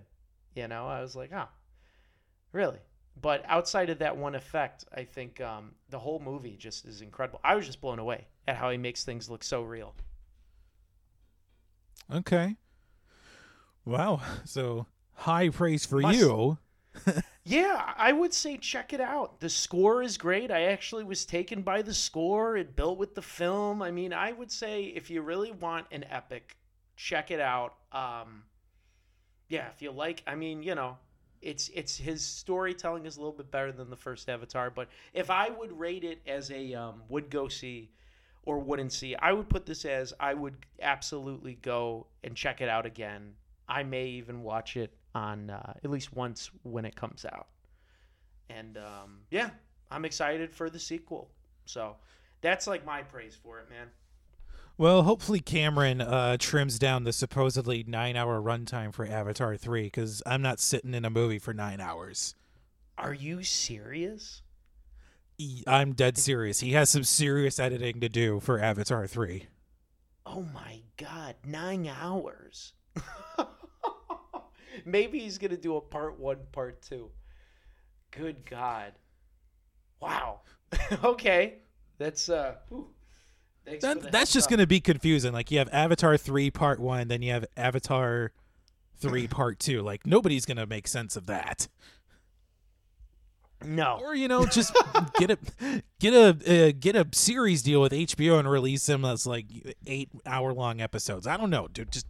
You 0.56 0.68
know 0.68 0.88
I 0.88 1.02
was 1.02 1.16
like 1.16 1.32
ah 1.34 1.50
really 2.54 2.80
but 3.20 3.44
outside 3.48 3.90
of 3.90 3.98
that 4.00 4.16
one 4.16 4.36
effect, 4.36 4.86
I 4.96 5.04
think 5.04 5.42
um, 5.42 5.72
the 5.90 5.98
whole 5.98 6.20
movie 6.20 6.56
just 6.56 6.86
is 6.86 7.02
incredible. 7.02 7.40
I 7.44 7.56
was 7.56 7.66
just 7.66 7.82
blown 7.82 7.98
away 7.98 8.28
at 8.48 8.56
how 8.58 8.70
he 8.70 8.78
makes 8.78 9.04
things 9.04 9.28
look 9.28 9.44
so 9.44 9.64
real. 9.64 9.96
Okay. 12.14 12.56
Wow. 13.86 14.22
So 14.46 14.86
high 15.14 15.50
praise 15.50 15.84
for 15.86 16.00
Must- 16.00 16.20
you. 16.20 16.58
Yeah, 17.50 17.94
I 17.96 18.12
would 18.12 18.34
say 18.34 18.58
check 18.58 18.92
it 18.92 19.00
out. 19.00 19.40
The 19.40 19.48
score 19.48 20.04
is 20.04 20.18
great. 20.18 20.52
I 20.52 20.64
actually 20.64 21.06
was 21.06 21.26
taken 21.26 21.62
by 21.62 21.82
the 21.82 21.94
score. 21.94 22.58
It 22.58 22.76
built 22.76 22.98
with 22.98 23.16
the 23.16 23.22
film. 23.22 23.82
I 23.82 23.90
mean, 23.90 24.12
I 24.12 24.34
would 24.34 24.52
say 24.52 24.84
if 24.84 25.10
you 25.10 25.22
really 25.22 25.52
want 25.54 25.88
an 25.94 26.04
epic, 26.10 26.58
check 26.98 27.32
it 27.32 27.40
out. 27.40 27.76
Um, 27.94 28.44
yeah, 29.48 29.70
if 29.70 29.82
you 29.82 29.92
like, 29.92 30.24
I 30.28 30.36
mean, 30.36 30.62
you 30.62 30.76
know, 30.76 30.98
it's 31.42 31.70
it's 31.70 31.96
his 31.96 32.22
storytelling 32.22 33.06
is 33.06 33.16
a 33.16 33.22
little 33.22 33.38
bit 33.38 33.50
better 33.50 33.72
than 33.72 33.90
the 33.90 33.96
first 33.96 34.28
Avatar. 34.28 34.70
But 34.70 34.90
if 35.14 35.30
I 35.30 35.48
would 35.50 35.72
rate 35.72 36.04
it 36.04 36.20
as 36.28 36.52
a 36.52 36.74
um, 36.74 37.02
would 37.08 37.30
go 37.30 37.48
see 37.48 37.92
or 38.44 38.60
wouldn't 38.60 38.92
see, 38.92 39.16
I 39.16 39.32
would 39.32 39.48
put 39.48 39.66
this 39.66 39.86
as 39.86 40.14
I 40.20 40.34
would 40.34 40.58
absolutely 40.82 41.54
go 41.62 42.08
and 42.26 42.36
check 42.36 42.60
it 42.60 42.68
out 42.68 42.86
again. 42.86 43.36
I 43.70 43.84
may 43.84 44.08
even 44.08 44.44
watch 44.44 44.76
it 44.76 44.92
on 45.18 45.50
uh, 45.50 45.74
at 45.84 45.90
least 45.90 46.16
once 46.16 46.52
when 46.64 46.86
it 46.86 46.96
comes 46.96 47.26
out. 47.26 47.48
And 48.50 48.78
um, 48.78 49.20
yeah, 49.32 49.50
I'm 49.92 50.06
excited 50.06 50.54
for 50.54 50.70
the 50.70 50.80
sequel. 50.80 51.30
So 51.66 51.96
that's 52.42 52.68
like 52.68 52.86
my 52.86 53.02
praise 53.02 53.36
for 53.36 53.60
it, 53.60 53.70
man. 53.70 53.88
Well, 54.78 55.02
hopefully 55.02 55.40
Cameron 55.40 56.02
uh, 56.02 56.38
trims 56.40 56.78
down 56.78 57.04
the 57.04 57.12
supposedly 57.12 57.84
nine-hour 57.88 58.40
runtime 58.40 58.94
for 58.94 59.08
Avatar 59.08 59.58
three, 59.58 59.86
because 59.86 60.22
I'm 60.24 60.44
not 60.44 60.60
sitting 60.60 60.94
in 60.94 61.04
a 61.04 61.10
movie 61.10 61.40
for 61.40 61.52
nine 61.52 61.82
hours. 61.82 62.36
Are 62.96 63.14
you 63.14 63.42
serious? 63.42 64.44
I'm 65.66 65.94
dead 65.94 66.18
serious. 66.18 66.60
He 66.60 66.74
has 66.74 66.90
some 66.90 67.04
serious 67.04 67.60
editing 67.60 68.00
to 68.02 68.10
do 68.10 68.40
for 68.40 68.60
Avatar 68.60 69.08
three. 69.08 69.48
Oh 70.28 70.46
my 70.54 70.82
god, 70.98 71.36
nine 71.44 71.88
hours. 71.88 72.74
Maybe 74.86 75.20
he's 75.20 75.38
gonna 75.38 75.58
do 75.58 75.76
a 75.78 75.82
part 75.82 76.20
one, 76.20 76.40
part 76.52 76.82
two. 76.82 77.10
Good 78.12 78.46
God. 78.46 78.94
Wow. 80.00 80.42
okay. 81.04 81.56
That's 81.98 82.30
uh 82.30 82.56
whew. 82.70 82.88
Thanks 83.66 83.84
That, 83.84 84.12
that's 84.12 84.32
just 84.32 84.48
up. 84.48 84.52
going 84.52 84.60
to 84.60 84.68
be 84.68 84.80
confusing. 84.80 85.34
Like 85.34 85.52
you 85.52 85.58
have 85.60 85.68
Avatar 85.74 86.16
three 86.16 86.50
part 86.50 86.80
one, 86.80 87.10
then 87.10 87.22
you 87.22 87.34
have 87.34 87.46
Avatar 87.58 88.32
three 88.98 89.28
part 89.28 89.60
two. 89.60 89.82
Like 89.82 90.06
nobody's 90.06 90.46
going 90.46 90.58
to 90.58 90.66
make 90.66 90.88
sense 90.88 91.18
of 91.18 91.26
that. 91.26 91.68
No. 93.66 94.00
Or 94.02 94.16
you 94.16 94.28
know, 94.28 94.46
just 94.46 94.76
get 95.18 95.32
a 95.32 95.38
get 96.00 96.14
a 96.14 96.70
uh, 96.70 96.72
get 96.80 96.96
a 96.96 97.08
series 97.12 97.62
deal 97.62 97.82
with 97.82 97.92
HBO 97.92 98.40
and 98.40 98.50
release 98.50 98.86
them 98.86 99.04
as 99.04 99.26
like 99.28 99.48
eight 99.86 100.10
hour 100.26 100.54
long 100.54 100.80
episodes. 100.80 101.28
I 101.28 101.36
don't 101.38 101.50
know, 101.50 101.68
dude. 101.68 101.92
Just 101.92 102.06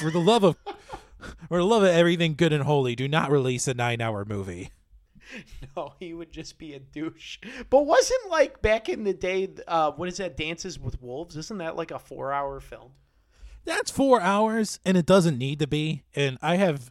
for 0.00 0.10
the 0.10 0.20
love 0.20 0.44
of 0.44 0.56
for 1.48 1.58
the 1.58 1.64
love 1.64 1.82
of 1.82 1.88
everything 1.90 2.34
good 2.34 2.52
and 2.52 2.64
holy, 2.64 2.94
do 2.96 3.08
not 3.08 3.30
release 3.30 3.66
a 3.68 3.74
nine 3.74 4.00
hour 4.00 4.24
movie. 4.24 4.70
No, 5.76 5.92
he 6.00 6.12
would 6.12 6.32
just 6.32 6.58
be 6.58 6.74
a 6.74 6.80
douche. 6.80 7.38
But 7.68 7.86
wasn't 7.86 8.30
like 8.30 8.60
back 8.62 8.88
in 8.88 9.04
the 9.04 9.12
day, 9.14 9.48
uh, 9.68 9.92
what 9.92 10.08
is 10.08 10.16
that? 10.16 10.36
Dances 10.36 10.76
with 10.76 11.00
Wolves? 11.00 11.36
Isn't 11.36 11.58
that 11.58 11.76
like 11.76 11.92
a 11.92 12.00
four 12.00 12.32
hour 12.32 12.58
film? 12.58 12.90
That's 13.64 13.92
four 13.92 14.20
hours, 14.20 14.80
and 14.84 14.96
it 14.96 15.06
doesn't 15.06 15.38
need 15.38 15.60
to 15.60 15.68
be. 15.68 16.02
And 16.16 16.36
I 16.42 16.56
have 16.56 16.90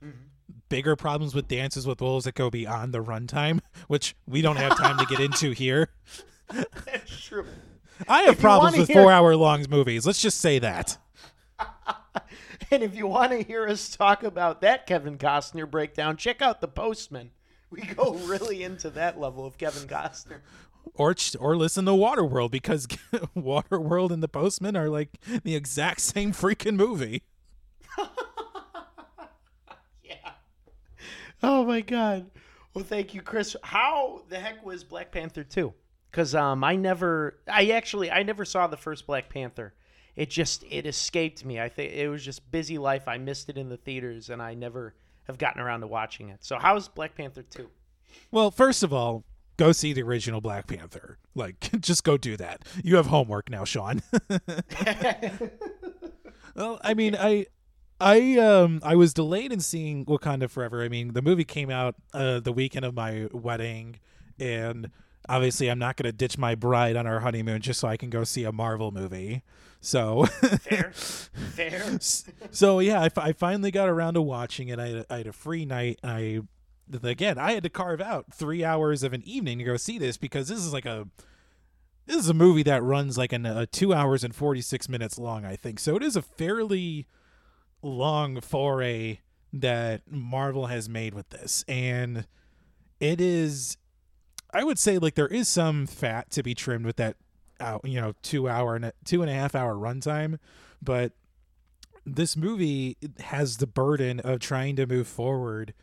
bigger 0.70 0.96
problems 0.96 1.36
with 1.36 1.50
Dances 1.50 1.86
with 1.86 2.00
Wolves 2.00 2.24
that 2.24 2.36
go 2.36 2.50
beyond 2.50 2.94
the 2.94 3.04
runtime, 3.04 3.60
which 3.90 4.16
we 4.26 4.42
don't 4.42 4.56
have 4.56 4.78
time 4.78 4.98
to 5.00 5.06
get 5.06 5.20
into 5.20 5.52
here. 5.64 5.90
That's 6.50 7.20
true. 7.22 7.46
I 8.08 8.22
have 8.22 8.36
If 8.36 8.40
problems 8.40 8.78
with 8.78 8.88
hear- 8.88 9.02
four 9.02 9.12
hour 9.12 9.36
long 9.36 9.66
movies. 9.70 10.06
Let's 10.08 10.22
just 10.22 10.40
say 10.40 10.60
that. 10.60 10.98
And 12.72 12.84
if 12.84 12.96
you 12.96 13.08
want 13.08 13.32
to 13.32 13.42
hear 13.42 13.68
us 13.68 13.90
talk 13.90 14.24
about 14.24 14.62
that 14.62 14.86
Kevin 14.86 15.18
Costner 15.18 15.70
breakdown, 15.70 16.18
check 16.18 16.42
out 16.42 16.62
The 16.62 16.68
Postman. 16.68 17.32
We 17.70 17.82
go 17.82 18.14
really 18.26 18.64
into 18.64 18.90
that 18.92 19.20
level 19.20 19.46
of 19.46 19.58
Kevin 19.58 19.88
Costner. 19.88 20.42
Or 20.96 21.16
or 21.40 21.56
listen 21.56 21.86
to 21.86 21.92
Waterworld 21.92 22.52
because 22.52 22.88
Waterworld 23.36 24.12
and 24.12 24.24
The 24.24 24.28
Postman 24.28 24.76
are 24.76 24.90
like 24.90 25.10
the 25.44 25.56
exact 25.56 26.02
same 26.02 26.32
freaking 26.32 26.76
movie. 26.76 27.24
Yeah. 30.02 30.32
Oh 31.44 31.66
my 31.66 31.82
God. 31.82 32.32
Well, 32.74 32.84
thank 32.84 33.14
you, 33.14 33.22
Chris. 33.22 33.56
How 33.62 34.24
the 34.30 34.40
heck 34.40 34.66
was 34.66 34.84
Black 34.84 35.12
Panther 35.12 35.44
2? 35.44 35.72
Because 36.10 36.34
um, 36.34 36.64
I 36.64 36.76
never, 36.76 37.40
I 37.48 37.70
actually, 37.72 38.10
I 38.10 38.24
never 38.24 38.44
saw 38.44 38.66
the 38.66 38.78
first 38.78 39.06
Black 39.06 39.30
Panther. 39.30 39.74
It 40.20 40.30
just, 40.30 40.66
it 40.70 40.86
escaped 40.86 41.46
me. 41.46 41.62
I 41.62 41.70
think 41.70 41.94
it 41.94 42.10
was 42.10 42.26
just 42.26 42.52
busy 42.52 42.78
life. 42.78 43.08
I 43.08 43.18
missed 43.18 43.48
it 43.48 43.58
in 43.58 43.70
the 43.70 43.78
theaters, 43.78 44.30
and 44.30 44.42
I 44.42 44.54
never 44.54 44.94
have 45.24 45.38
gotten 45.38 45.62
around 45.62 45.80
to 45.80 45.88
watching 45.88 46.28
it. 46.28 46.44
So, 46.44 46.60
how's 46.60 46.90
Black 46.90 47.16
Panther 47.16 47.42
2? 47.42 47.70
Well, 48.30 48.52
first 48.52 48.84
of 48.84 48.92
all, 48.92 49.24
go 49.56 49.72
see 49.72 49.94
the 49.94 50.04
original 50.04 50.42
Black 50.42 50.68
Panther. 50.68 51.20
Like, 51.36 51.70
just 51.80 52.04
go 52.04 52.18
do 52.18 52.36
that. 52.36 52.64
You 52.84 52.98
have 52.98 53.06
homework 53.06 53.50
now, 53.50 53.64
Sean. 53.64 54.02
well, 56.54 56.82
I 56.84 56.94
mean, 56.94 57.16
I. 57.18 57.46
I 58.02 58.38
um 58.38 58.80
I 58.82 58.96
was 58.96 59.14
delayed 59.14 59.52
in 59.52 59.60
seeing 59.60 60.06
Wakanda 60.06 60.50
Forever. 60.50 60.82
I 60.84 60.88
mean, 60.88 61.12
the 61.12 61.22
movie 61.22 61.44
came 61.44 61.70
out 61.70 61.96
uh, 62.14 62.40
the 62.40 62.54
weekend 62.54 62.86
of 62.86 62.94
my 62.94 63.28
wedding, 63.34 64.00
and 64.40 64.90
obviously, 65.30 65.70
I'm 65.70 65.80
not 65.80 65.96
going 65.96 66.12
to 66.12 66.18
ditch 66.18 66.38
my 66.38 66.56
bride 66.56 66.96
on 66.98 67.08
our 67.08 67.22
honeymoon 67.22 67.62
just 67.62 67.80
so 67.80 67.88
I 67.88 67.96
can 67.96 68.10
go 68.10 68.24
see 68.26 68.44
a 68.44 68.52
Marvel 68.52 68.92
movie. 68.92 69.44
So, 69.82 70.26
Fair, 70.26 70.92
fair. 70.94 72.00
so 72.52 72.80
yeah, 72.80 73.08
I, 73.16 73.32
finally 73.32 73.72
got 73.72 73.88
around 73.88 74.16
to 74.16 74.22
watching 74.22 74.68
it. 74.68 74.78
I 74.78 74.88
had, 74.88 75.06
I 75.10 75.18
had 75.20 75.28
a 75.28 75.32
free 75.32 75.64
night. 75.64 76.00
I 76.04 76.42
again, 77.04 77.38
I 77.38 77.54
had 77.54 77.64
to 77.64 77.70
carve 77.70 78.02
out 78.02 78.34
three 78.34 78.64
hours 78.66 79.04
of 79.04 79.14
an 79.14 79.22
evening 79.26 79.58
to 79.60 79.64
go 79.64 79.78
see 79.78 79.98
this 79.98 80.18
because 80.18 80.50
this 80.50 80.60
is 80.60 80.74
like 80.74 80.86
a 80.86 81.08
this 82.08 82.18
is 82.18 82.28
a 82.28 82.34
movie 82.34 82.64
that 82.64 82.84
runs 82.84 83.18
like 83.18 83.32
an, 83.32 83.46
a 83.46 83.66
two 83.68 83.94
hours 83.94 84.24
and 84.24 84.36
forty 84.36 84.62
six 84.62 84.90
minutes 84.90 85.18
long. 85.18 85.46
I 85.46 85.56
think 85.56 85.80
so. 85.80 85.96
It 85.96 86.04
is 86.04 86.16
a 86.18 86.22
fairly 86.22 87.08
long 87.82 88.42
foray 88.42 89.20
that 89.54 90.02
Marvel 90.12 90.66
has 90.68 90.90
made 90.90 91.14
with 91.14 91.30
this, 91.30 91.64
and 91.68 92.28
it 93.00 93.22
is. 93.22 93.78
I 94.54 94.64
would 94.64 94.80
say 94.80 94.98
like 94.98 95.16
there 95.16 95.28
is 95.28 95.48
some 95.48 95.86
fat 95.86 96.32
to 96.32 96.44
be 96.44 96.56
trimmed 96.56 96.86
with 96.86 96.98
that 96.98 97.18
out 97.60 97.82
you 97.84 98.00
know 98.00 98.14
two 98.22 98.48
hour 98.48 98.76
and 98.76 98.86
a, 98.86 98.94
two 99.06 99.22
and 99.22 99.30
a 99.30 99.34
half 99.34 99.56
hour 99.56 99.76
runtime 99.76 100.40
but 100.82 101.12
this 102.06 102.36
movie 102.38 102.98
has 103.20 103.58
the 103.58 103.68
burden 103.68 104.20
of 104.22 104.40
trying 104.40 104.76
to 104.78 104.88
move 104.88 105.08
forward 105.08 105.74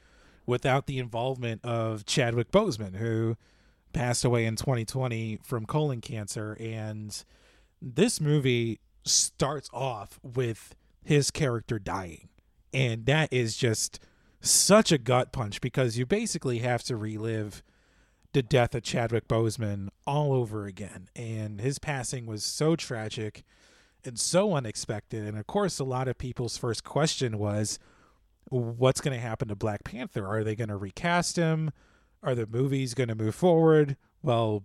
without 0.47 0.87
the 0.87 0.99
involvement 0.99 1.65
of 1.65 2.07
Chadwick 2.07 2.51
Boseman 2.51 2.97
who 2.97 3.37
passed 3.93 4.25
away 4.25 4.45
in 4.47 4.57
2020 4.57 5.39
from 5.43 5.67
colon 5.67 6.01
cancer 6.01 6.57
and 6.59 7.25
this 7.81 8.21
movie 8.21 8.81
starts 9.05 9.69
off 9.73 10.19
with 10.23 10.75
his 11.05 11.31
character 11.31 11.79
dying 11.79 12.29
and 12.73 13.07
that 13.07 13.33
is 13.33 13.57
just 13.57 14.01
such 14.41 14.93
a 14.93 14.99
gut 14.99 15.33
punch 15.33 15.61
because 15.61 15.99
you 15.99 16.07
basically 16.07 16.59
have 16.59 16.83
to 16.83 16.97
relive 16.97 17.63
the 18.37 18.43
death 18.43 18.75
of 18.75 18.83
Chadwick 18.83 19.27
Boseman 19.29 19.89
all 20.07 20.35
over 20.35 20.67
again. 20.67 21.09
And 21.17 21.59
his 21.59 21.79
passing 21.79 22.27
was 22.27 22.45
so 22.45 22.77
tragic 22.77 23.45
and 24.05 24.21
so 24.21 24.53
unexpected. 24.53 25.25
And 25.25 25.39
of 25.39 25.47
course, 25.47 25.79
a 25.79 25.85
lot 25.85 26.07
of 26.07 26.19
people's 26.19 26.59
first 26.59 26.85
question 26.85 27.39
was, 27.39 27.79
what's 28.51 29.01
going 29.01 29.17
to 29.17 29.23
happen 29.23 29.49
to 29.49 29.57
Black 29.57 29.85
Panther? 29.85 30.27
Are 30.27 30.45
they 30.45 30.55
going 30.55 30.69
to 30.69 30.77
recast 30.77 31.37
him? 31.37 31.71
Are 32.23 32.35
the 32.35 32.47
movies 32.47 32.93
going 32.93 33.09
to 33.09 33.15
move 33.15 33.35
forward? 33.35 33.97
Well, 34.23 34.65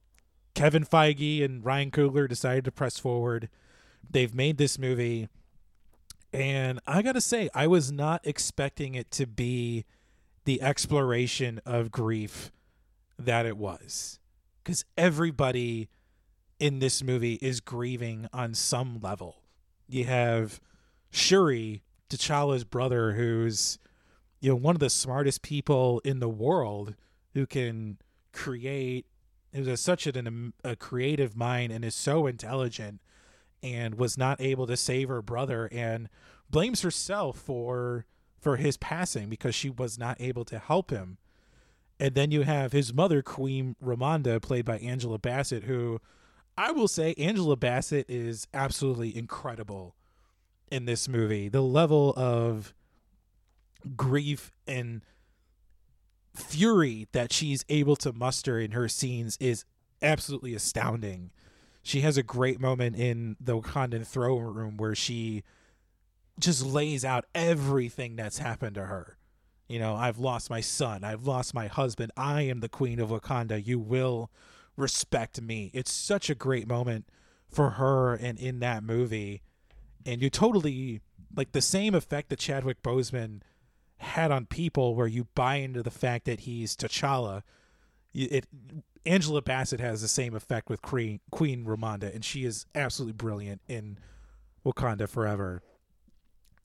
Kevin 0.53 0.83
Feige 0.83 1.41
and 1.41 1.63
Ryan 1.63 1.91
Coogler 1.91 2.27
decided 2.27 2.65
to 2.65 2.73
press 2.73 2.99
forward. 2.99 3.47
They've 4.07 4.35
made 4.35 4.57
this 4.57 4.77
movie. 4.77 5.29
And 6.33 6.81
I 6.85 7.01
got 7.01 7.13
to 7.13 7.21
say, 7.21 7.49
I 7.55 7.67
was 7.67 7.89
not 7.89 8.19
expecting 8.27 8.95
it 8.95 9.11
to 9.11 9.25
be 9.25 9.85
the 10.43 10.61
exploration 10.61 11.61
of 11.65 11.89
grief 11.89 12.51
that 13.25 13.45
it 13.45 13.57
was. 13.57 14.19
Because 14.63 14.85
everybody 14.97 15.89
in 16.59 16.79
this 16.79 17.03
movie 17.03 17.39
is 17.41 17.59
grieving 17.59 18.27
on 18.31 18.53
some 18.53 18.99
level. 19.01 19.41
You 19.87 20.05
have 20.05 20.61
Shuri, 21.09 21.83
T'Challa's 22.09 22.63
brother, 22.63 23.13
who's 23.13 23.79
you 24.39 24.49
know 24.49 24.55
one 24.55 24.75
of 24.75 24.79
the 24.79 24.89
smartest 24.89 25.41
people 25.41 26.01
in 26.05 26.19
the 26.19 26.29
world 26.29 26.95
who 27.33 27.45
can 27.45 27.97
create 28.31 29.05
is 29.53 29.67
a, 29.67 29.77
such 29.77 30.07
an, 30.07 30.27
um, 30.27 30.53
a 30.63 30.75
creative 30.75 31.35
mind 31.35 31.71
and 31.71 31.83
is 31.83 31.95
so 31.95 32.27
intelligent 32.27 33.01
and 33.63 33.95
was 33.95 34.17
not 34.17 34.39
able 34.39 34.65
to 34.67 34.77
save 34.77 35.09
her 35.09 35.21
brother 35.21 35.69
and 35.71 36.09
blames 36.49 36.81
herself 36.81 37.37
for 37.37 38.05
for 38.39 38.57
his 38.57 38.77
passing 38.77 39.29
because 39.29 39.53
she 39.53 39.69
was 39.69 39.99
not 39.99 40.19
able 40.19 40.43
to 40.45 40.57
help 40.57 40.89
him 40.89 41.17
and 42.01 42.15
then 42.15 42.31
you 42.31 42.41
have 42.41 42.73
his 42.73 42.93
mother 42.93 43.21
queen 43.21 43.75
ramonda 43.81 44.41
played 44.41 44.65
by 44.65 44.77
angela 44.79 45.17
bassett 45.17 45.63
who 45.63 45.99
i 46.57 46.71
will 46.71 46.87
say 46.87 47.13
angela 47.17 47.55
bassett 47.55 48.05
is 48.09 48.47
absolutely 48.53 49.15
incredible 49.15 49.95
in 50.69 50.85
this 50.85 51.07
movie 51.07 51.47
the 51.47 51.61
level 51.61 52.13
of 52.17 52.73
grief 53.95 54.51
and 54.67 55.01
fury 56.35 57.07
that 57.11 57.33
she's 57.33 57.65
able 57.69 57.95
to 57.97 58.13
muster 58.13 58.59
in 58.59 58.71
her 58.71 58.87
scenes 58.87 59.37
is 59.39 59.65
absolutely 60.01 60.53
astounding. 60.53 61.31
She 61.83 62.01
has 62.01 62.17
a 62.17 62.23
great 62.23 62.59
moment 62.59 62.95
in 62.95 63.35
the 63.39 63.59
Wakandan 63.59 64.05
throne 64.05 64.53
room 64.53 64.77
where 64.77 64.95
she 64.95 65.43
just 66.39 66.65
lays 66.65 67.03
out 67.03 67.25
everything 67.35 68.15
that's 68.15 68.37
happened 68.37 68.75
to 68.75 68.85
her. 68.85 69.17
You 69.71 69.79
know, 69.79 69.95
I've 69.95 70.19
lost 70.19 70.49
my 70.49 70.59
son, 70.59 71.05
I've 71.05 71.25
lost 71.25 71.53
my 71.53 71.67
husband, 71.67 72.11
I 72.17 72.41
am 72.41 72.59
the 72.59 72.67
queen 72.67 72.99
of 72.99 73.09
Wakanda. 73.09 73.65
You 73.65 73.79
will 73.79 74.29
respect 74.75 75.41
me. 75.41 75.71
It's 75.73 75.91
such 75.91 76.29
a 76.29 76.35
great 76.35 76.67
moment 76.67 77.05
for 77.49 77.71
her 77.71 78.13
and 78.13 78.37
in 78.37 78.59
that 78.59 78.83
movie. 78.83 79.41
And 80.05 80.21
you 80.21 80.29
totally 80.29 80.99
like 81.33 81.53
the 81.53 81.61
same 81.61 81.95
effect 81.95 82.29
that 82.29 82.39
Chadwick 82.39 82.83
Boseman 82.83 83.43
had 83.99 84.29
on 84.29 84.45
people 84.45 84.93
where 84.93 85.07
you 85.07 85.27
buy 85.35 85.55
into 85.55 85.81
the 85.81 85.91
fact 85.91 86.25
that 86.25 86.41
he's 86.41 86.75
T'Challa. 86.75 87.43
It 88.13 88.47
Angela 89.05 89.41
Bassett 89.41 89.79
has 89.79 90.01
the 90.01 90.09
same 90.09 90.35
effect 90.35 90.69
with 90.69 90.81
Queen 90.81 91.21
Queen 91.31 91.63
Ramonda, 91.63 92.13
and 92.13 92.25
she 92.25 92.43
is 92.43 92.65
absolutely 92.75 93.13
brilliant 93.13 93.61
in 93.69 93.97
Wakanda 94.65 95.07
Forever. 95.07 95.61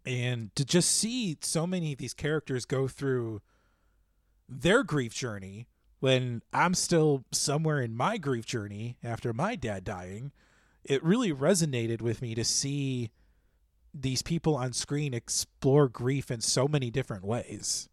And 0.07 0.55
to 0.55 0.65
just 0.65 0.91
see 0.91 1.37
so 1.41 1.67
many 1.67 1.93
of 1.93 1.99
these 1.99 2.15
characters 2.15 2.65
go 2.65 2.87
through 2.87 3.43
their 4.49 4.85
grief 4.85 5.13
journey 5.15 5.67
when 6.01 6.43
I'm 6.53 6.75
still 6.75 7.25
somewhere 7.33 7.81
in 7.81 7.97
my 7.97 8.17
grief 8.19 8.47
journey 8.47 8.97
after 9.03 9.33
my 9.33 9.57
dad 9.57 9.83
dying, 9.83 10.31
it 10.85 11.03
really 11.03 11.33
resonated 11.33 12.01
with 12.01 12.23
me 12.23 12.35
to 12.35 12.45
see 12.45 13.11
these 13.93 14.23
people 14.23 14.57
on 14.57 14.73
screen 14.73 15.15
explore 15.15 15.89
grief 15.89 16.31
in 16.31 16.41
so 16.41 16.69
many 16.69 16.91
different 16.91 17.25
ways. 17.25 17.89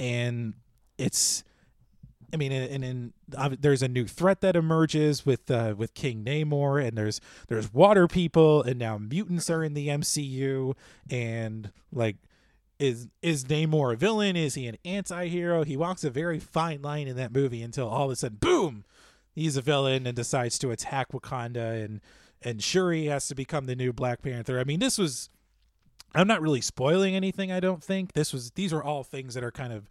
And 0.00 0.54
it's 0.98 1.44
I 2.32 2.36
mean, 2.36 2.52
and, 2.52 2.84
and, 2.84 3.12
and 3.36 3.58
there's 3.60 3.82
a 3.82 3.88
new 3.88 4.06
threat 4.06 4.40
that 4.42 4.54
emerges 4.54 5.24
with 5.24 5.50
uh, 5.50 5.74
with 5.76 5.94
King 5.94 6.24
Namor, 6.24 6.84
and 6.86 6.96
there's 6.96 7.20
there's 7.48 7.72
water 7.72 8.06
people, 8.06 8.62
and 8.62 8.78
now 8.78 8.98
mutants 8.98 9.48
are 9.48 9.64
in 9.64 9.74
the 9.74 9.88
MCU, 9.88 10.74
and 11.10 11.72
like, 11.90 12.16
is 12.78 13.08
is 13.22 13.44
Namor 13.44 13.94
a 13.94 13.96
villain? 13.96 14.36
Is 14.36 14.54
he 14.54 14.66
an 14.66 14.76
anti-hero? 14.84 15.64
He 15.64 15.76
walks 15.76 16.04
a 16.04 16.10
very 16.10 16.38
fine 16.38 16.82
line 16.82 17.08
in 17.08 17.16
that 17.16 17.32
movie 17.32 17.62
until 17.62 17.88
all 17.88 18.06
of 18.06 18.10
a 18.10 18.16
sudden, 18.16 18.38
boom, 18.38 18.84
he's 19.34 19.56
a 19.56 19.62
villain 19.62 20.06
and 20.06 20.14
decides 20.14 20.58
to 20.58 20.70
attack 20.70 21.12
Wakanda, 21.12 21.82
and 21.82 22.00
and 22.42 22.62
Shuri 22.62 23.06
has 23.06 23.26
to 23.28 23.34
become 23.34 23.64
the 23.64 23.76
new 23.76 23.92
Black 23.92 24.20
Panther. 24.20 24.60
I 24.60 24.64
mean, 24.64 24.80
this 24.80 24.98
was 24.98 25.30
I'm 26.14 26.28
not 26.28 26.42
really 26.42 26.60
spoiling 26.60 27.14
anything, 27.14 27.52
I 27.52 27.60
don't 27.60 27.82
think. 27.82 28.12
This 28.12 28.32
was 28.32 28.50
these 28.52 28.72
are 28.72 28.82
all 28.82 29.02
things 29.02 29.34
that 29.34 29.44
are 29.44 29.50
kind 29.50 29.72
of 29.72 29.88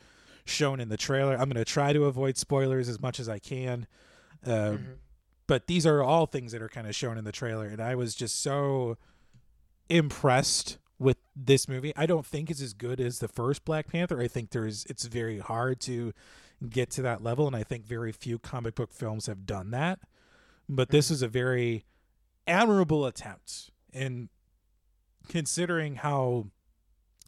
shown 0.48 0.80
in 0.80 0.90
the 0.90 0.98
trailer. 0.98 1.34
I'm 1.34 1.50
going 1.50 1.56
to 1.56 1.66
try 1.66 1.94
to 1.94 2.06
avoid 2.06 2.38
spoilers 2.38 2.90
as 2.90 3.00
much 3.00 3.20
as 3.20 3.30
I 3.30 3.40
can. 3.40 3.88
Uh, 4.46 4.50
mm-hmm. 4.50 4.92
But 5.48 5.68
these 5.68 5.86
are 5.86 6.04
all 6.04 6.26
things 6.26 6.52
that 6.52 6.62
are 6.62 6.70
kind 6.70 6.88
of 6.88 6.96
shown 6.96 7.18
in 7.18 7.24
the 7.24 7.32
trailer 7.32 7.66
and 7.66 7.82
I 7.82 7.96
was 7.96 8.16
just 8.16 8.42
so 8.42 8.98
impressed 9.90 10.78
with 11.00 11.18
this 11.36 11.70
movie. 11.70 11.94
I 11.96 12.06
don't 12.06 12.26
think 12.26 12.50
it's 12.50 12.62
as 12.62 12.74
good 12.74 13.00
as 13.00 13.20
the 13.20 13.28
first 13.28 13.64
Black 13.64 13.88
Panther. 13.88 14.20
I 14.20 14.28
think 14.28 14.50
there's 14.50 14.86
it's 14.86 15.06
very 15.06 15.40
hard 15.40 15.80
to 15.82 16.14
get 16.70 16.90
to 16.92 17.02
that 17.04 17.24
level 17.24 17.48
and 17.48 17.56
I 17.56 17.64
think 17.64 17.86
very 17.86 18.12
few 18.12 18.40
comic 18.40 18.76
book 18.76 18.92
films 18.92 19.28
have 19.28 19.46
done 19.46 19.72
that. 19.72 20.00
But 20.68 20.90
this 20.90 21.06
mm-hmm. 21.06 21.14
is 21.14 21.22
a 21.22 21.28
very 21.28 21.86
admirable 22.46 23.06
attempt. 23.06 23.72
And 23.94 24.30
considering 25.30 25.96
how, 25.96 26.48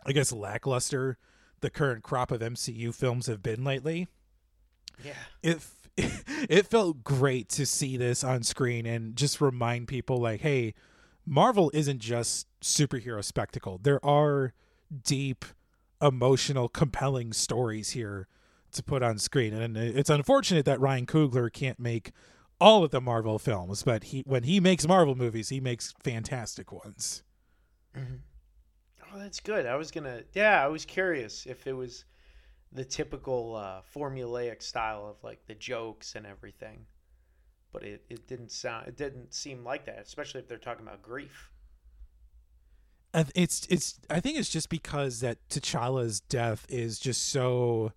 I 0.05 0.11
guess, 0.11 0.31
lackluster 0.31 1.17
the 1.61 1.69
current 1.69 2.03
crop 2.03 2.31
of 2.31 2.41
MCU 2.41 2.93
films 2.93 3.27
have 3.27 3.41
been 3.41 3.63
lately, 3.63 4.07
yeah, 5.03 5.13
it 5.43 5.59
it 5.97 6.67
felt 6.67 7.03
great 7.03 7.49
to 7.49 7.65
see 7.65 7.97
this 7.97 8.23
on 8.23 8.43
screen 8.43 8.85
and 8.85 9.15
just 9.15 9.41
remind 9.41 9.87
people 9.87 10.17
like, 10.17 10.41
hey, 10.41 10.73
Marvel 11.25 11.71
isn't 11.73 11.99
just 11.99 12.47
superhero 12.61 13.23
spectacle. 13.23 13.79
There 13.81 14.03
are 14.05 14.53
deep, 15.03 15.45
emotional, 16.01 16.69
compelling 16.69 17.33
stories 17.33 17.91
here 17.91 18.27
to 18.71 18.83
put 18.83 19.03
on 19.03 19.17
screen, 19.17 19.53
and 19.53 19.75
it's 19.75 20.09
unfortunate 20.09 20.65
that 20.65 20.79
Ryan 20.79 21.05
Coogler 21.05 21.51
can't 21.51 21.79
make 21.79 22.11
all 22.61 22.83
of 22.83 22.91
the 22.91 23.01
Marvel 23.01 23.39
films, 23.39 23.83
but 23.83 24.05
he 24.05 24.21
when 24.25 24.43
he 24.43 24.59
makes 24.59 24.87
Marvel 24.87 25.15
movies, 25.15 25.49
he 25.49 25.59
makes 25.59 25.93
fantastic 26.03 26.71
ones. 26.71 27.23
Mm-hmm. 27.97 28.15
Oh, 29.11 29.19
that's 29.19 29.39
good. 29.39 29.65
I 29.65 29.75
was 29.75 29.91
gonna, 29.91 30.21
yeah, 30.33 30.63
I 30.63 30.67
was 30.67 30.85
curious 30.85 31.45
if 31.45 31.65
it 31.67 31.73
was 31.73 32.05
the 32.71 32.85
typical 32.85 33.55
uh, 33.55 33.81
formulaic 33.95 34.61
style 34.61 35.07
of 35.07 35.23
like 35.23 35.45
the 35.47 35.55
jokes 35.55 36.15
and 36.15 36.25
everything, 36.25 36.85
but 37.71 37.83
it, 37.83 38.03
it 38.09 38.27
didn't 38.27 38.51
sound, 38.51 38.87
it 38.87 38.97
didn't 38.97 39.33
seem 39.33 39.63
like 39.63 39.85
that, 39.85 39.99
especially 39.99 40.41
if 40.41 40.47
they're 40.47 40.57
talking 40.57 40.85
about 40.85 41.01
grief. 41.01 41.51
It's 43.33 43.65
it's. 43.71 43.99
I 44.07 44.19
think 44.19 44.37
it's 44.37 44.49
just 44.49 44.69
because 44.69 45.21
that 45.21 45.39
T'Challa's 45.49 46.19
death 46.19 46.67
is 46.69 46.99
just 46.99 47.27
so. 47.29 47.91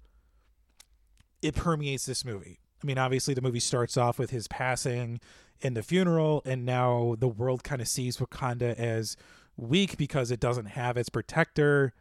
It 1.43 1.55
permeates 1.55 2.07
this 2.07 2.25
movie 2.25 2.63
I 2.83 2.87
mean, 2.87 2.99
obviously, 2.99 3.35
the 3.35 3.43
movie 3.43 3.61
starts 3.61 3.97
off 3.97 4.19
with 4.19 4.31
his 4.31 4.49
passing 4.49 5.21
in 5.61 5.75
the 5.75 5.83
funeral, 5.83 6.43
and 6.45 6.65
now 6.65 7.15
the 7.19 7.29
world 7.29 7.63
kind 7.63 7.81
of 7.81 7.89
sees 7.89 8.17
Wakanda 8.17 8.75
as 8.75 9.17
weak 9.57 9.97
because 9.97 10.31
it 10.31 10.41
doesn't 10.41 10.67
have 10.67 10.97
its 10.97 11.09
protector. 11.09 11.93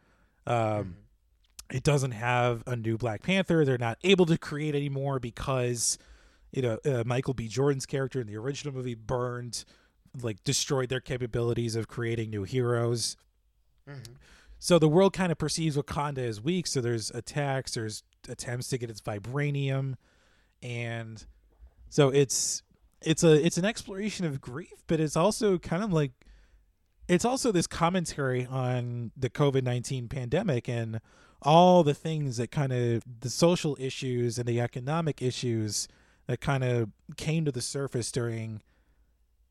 Um, 0.48 0.56
mm-hmm. 0.56 0.92
It 1.72 1.84
doesn't 1.84 2.12
have 2.12 2.64
a 2.68 2.76
new 2.76 2.98
Black 2.98 3.24
Panther. 3.24 3.64
They're 3.64 3.78
not 3.78 3.98
able 4.04 4.26
to 4.26 4.38
create 4.38 4.76
anymore 4.76 5.20
because, 5.20 5.98
you 6.52 6.62
know, 6.62 6.78
uh, 6.86 7.04
Michael 7.06 7.34
B. 7.34 7.48
Jordan's 7.48 7.86
character 7.86 8.20
in 8.20 8.28
the 8.28 8.36
original 8.36 8.74
movie 8.74 8.96
burned, 8.96 9.64
like, 10.22 10.44
destroyed 10.44 10.90
their 10.90 11.00
capabilities 11.00 11.76
of 11.76 11.88
creating 11.88 12.30
new 12.30 12.44
heroes. 12.44 13.16
Mm-hmm. 13.90 14.14
So 14.60 14.78
the 14.78 14.90
world 14.90 15.14
kind 15.14 15.32
of 15.32 15.38
perceives 15.38 15.78
Wakanda 15.78 16.20
as 16.20 16.42
weak. 16.42 16.68
So 16.68 16.82
there's 16.82 17.10
attacks, 17.12 17.74
there's 17.74 18.04
attempts 18.28 18.68
to 18.70 18.78
get 18.78 18.90
its 18.90 19.02
vibranium 19.02 19.96
and 20.64 21.26
so 21.90 22.10
it's 22.10 22.64
it's 23.02 23.24
a 23.24 23.46
it's 23.46 23.58
an 23.58 23.66
exploration 23.66 24.26
of 24.26 24.42
grief, 24.42 24.84
but 24.88 25.00
it's 25.00 25.16
also 25.16 25.58
kind 25.58 25.84
of 25.84 25.92
like 25.92 26.12
it's 27.12 27.26
also 27.26 27.52
this 27.52 27.68
commentary 27.68 28.46
on 28.46 29.12
the 29.18 29.30
COVID 29.30 29.64
nineteen 29.64 30.08
pandemic 30.08 30.68
and 30.70 31.02
all 31.42 31.84
the 31.84 31.94
things 31.94 32.38
that 32.38 32.52
kind 32.52 32.72
of 32.72 33.04
the 33.20 33.30
social 33.30 33.76
issues 33.80 34.38
and 34.38 34.48
the 34.48 34.62
economic 34.62 35.22
issues 35.22 35.88
that 36.28 36.40
kind 36.40 36.64
of 36.64 36.90
came 37.18 37.46
to 37.46 37.52
the 37.52 37.62
surface 37.62 38.12
during 38.12 38.62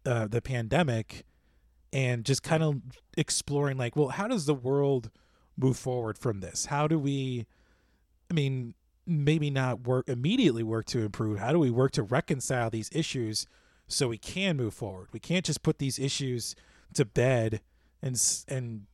uh, 0.06 0.26
the 0.26 0.40
pandemic 0.40 1.24
and 1.92 2.24
just 2.24 2.42
kind 2.42 2.62
of 2.62 2.80
exploring 3.18 3.76
like 3.76 3.96
well 3.96 4.08
how 4.08 4.28
does 4.28 4.46
the 4.46 4.54
world 4.54 5.10
move 5.56 5.76
forward 5.76 6.16
from 6.16 6.38
this 6.38 6.66
how 6.66 6.86
do 6.86 6.96
we 6.96 7.44
i 8.30 8.34
mean 8.34 8.72
maybe 9.10 9.50
not 9.50 9.86
work 9.86 10.08
immediately 10.08 10.62
work 10.62 10.86
to 10.86 11.00
improve? 11.00 11.38
How 11.38 11.52
do 11.52 11.58
we 11.58 11.70
work 11.70 11.90
to 11.92 12.02
reconcile 12.02 12.70
these 12.70 12.90
issues 12.92 13.46
so 13.88 14.08
we 14.08 14.18
can 14.18 14.56
move 14.56 14.72
forward? 14.72 15.08
We 15.12 15.20
can't 15.20 15.44
just 15.44 15.62
put 15.62 15.78
these 15.78 15.98
issues 15.98 16.54
to 16.94 17.04
bed 17.04 17.60
and 18.02 18.20
and 18.48 18.86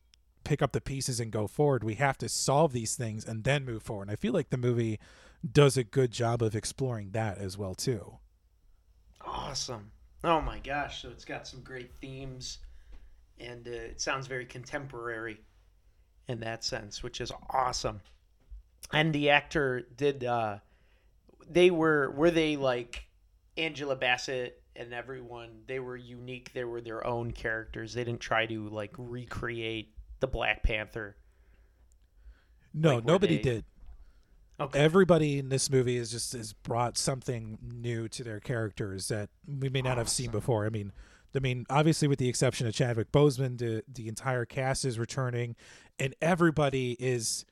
pick 0.43 0.61
up 0.61 0.71
the 0.71 0.81
pieces 0.81 1.19
and 1.19 1.31
go 1.31 1.45
forward. 1.45 1.83
We 1.83 1.95
have 1.95 2.17
to 2.19 2.29
solve 2.29 2.71
these 2.71 2.95
things 2.95 3.25
and 3.25 3.43
then 3.43 3.65
move 3.65 3.83
forward. 3.83 4.03
And 4.03 4.11
I 4.11 4.15
feel 4.15 4.33
like 4.33 4.49
the 4.49 4.57
movie 4.57 4.99
does 5.49 5.75
a 5.75 5.83
good 5.83 6.11
job 6.11 6.41
of 6.41 6.55
exploring 6.55 7.11
that 7.11 7.37
as 7.37 7.57
well 7.57 7.75
too. 7.75 8.17
Awesome. 9.21 9.91
Oh 10.23 10.39
my 10.39 10.59
gosh. 10.59 11.01
So 11.01 11.09
it's 11.09 11.25
got 11.25 11.47
some 11.47 11.61
great 11.61 11.93
themes 11.95 12.59
and 13.39 13.67
uh, 13.67 13.71
it 13.71 14.01
sounds 14.01 14.27
very 14.27 14.45
contemporary 14.45 15.37
in 16.27 16.39
that 16.39 16.63
sense, 16.63 17.03
which 17.03 17.19
is 17.19 17.31
awesome. 17.49 18.01
And 18.93 19.13
the 19.13 19.29
actor 19.31 19.85
did 19.97 20.23
uh 20.23 20.59
they 21.49 21.71
were 21.71 22.11
were 22.11 22.31
they 22.31 22.55
like 22.55 23.05
Angela 23.57 23.95
Bassett 23.95 24.61
and 24.77 24.93
everyone 24.93 25.49
they 25.67 25.79
were 25.79 25.97
unique. 25.97 26.51
They 26.53 26.63
were 26.63 26.81
their 26.81 27.05
own 27.05 27.31
characters. 27.31 27.93
They 27.93 28.03
didn't 28.03 28.21
try 28.21 28.45
to 28.45 28.69
like 28.69 28.93
recreate 28.97 29.93
the 30.19 30.27
black 30.27 30.63
panther. 30.63 31.17
No, 32.73 32.95
Like, 32.95 33.05
nobody 33.05 33.37
they- 33.37 33.41
did. 33.41 33.65
okay. 34.59 34.79
Everybody 34.79 35.39
in 35.39 35.49
this 35.49 35.69
movie 35.69 35.97
is 35.97 36.11
just 36.11 36.33
has 36.33 36.53
brought 36.53 36.97
something 36.97 37.57
new 37.61 38.07
to 38.09 38.23
their 38.23 38.39
characters 38.39 39.07
that 39.07 39.29
we 39.47 39.69
may 39.69 39.81
not 39.81 39.97
have 39.97 40.09
seen 40.09 40.31
before. 40.31 40.65
I 40.65 40.69
mean, 40.69 40.91
I 41.35 41.39
mean, 41.39 41.65
obviously 41.69 42.07
with 42.07 42.17
the 42.19 42.29
exception 42.29 42.65
of 42.67 42.73
Chadwick 42.73 43.11
Boseman, 43.11 43.57
the 43.59 43.83
the 43.87 44.07
entire 44.07 44.45
cast 44.45 44.85
is 44.85 44.97
returning, 44.97 45.55
and 45.99 46.15
everybody 46.21 46.95
is 46.99 47.45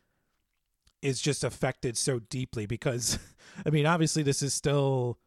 is 1.01 1.21
just 1.21 1.43
affected 1.43 1.95
so 1.97 2.17
deeply 2.19 2.65
because, 2.65 3.19
I 3.65 3.69
mean, 3.69 3.85
obviously 3.85 4.23
this 4.23 4.41
is 4.41 4.53
still 4.55 5.19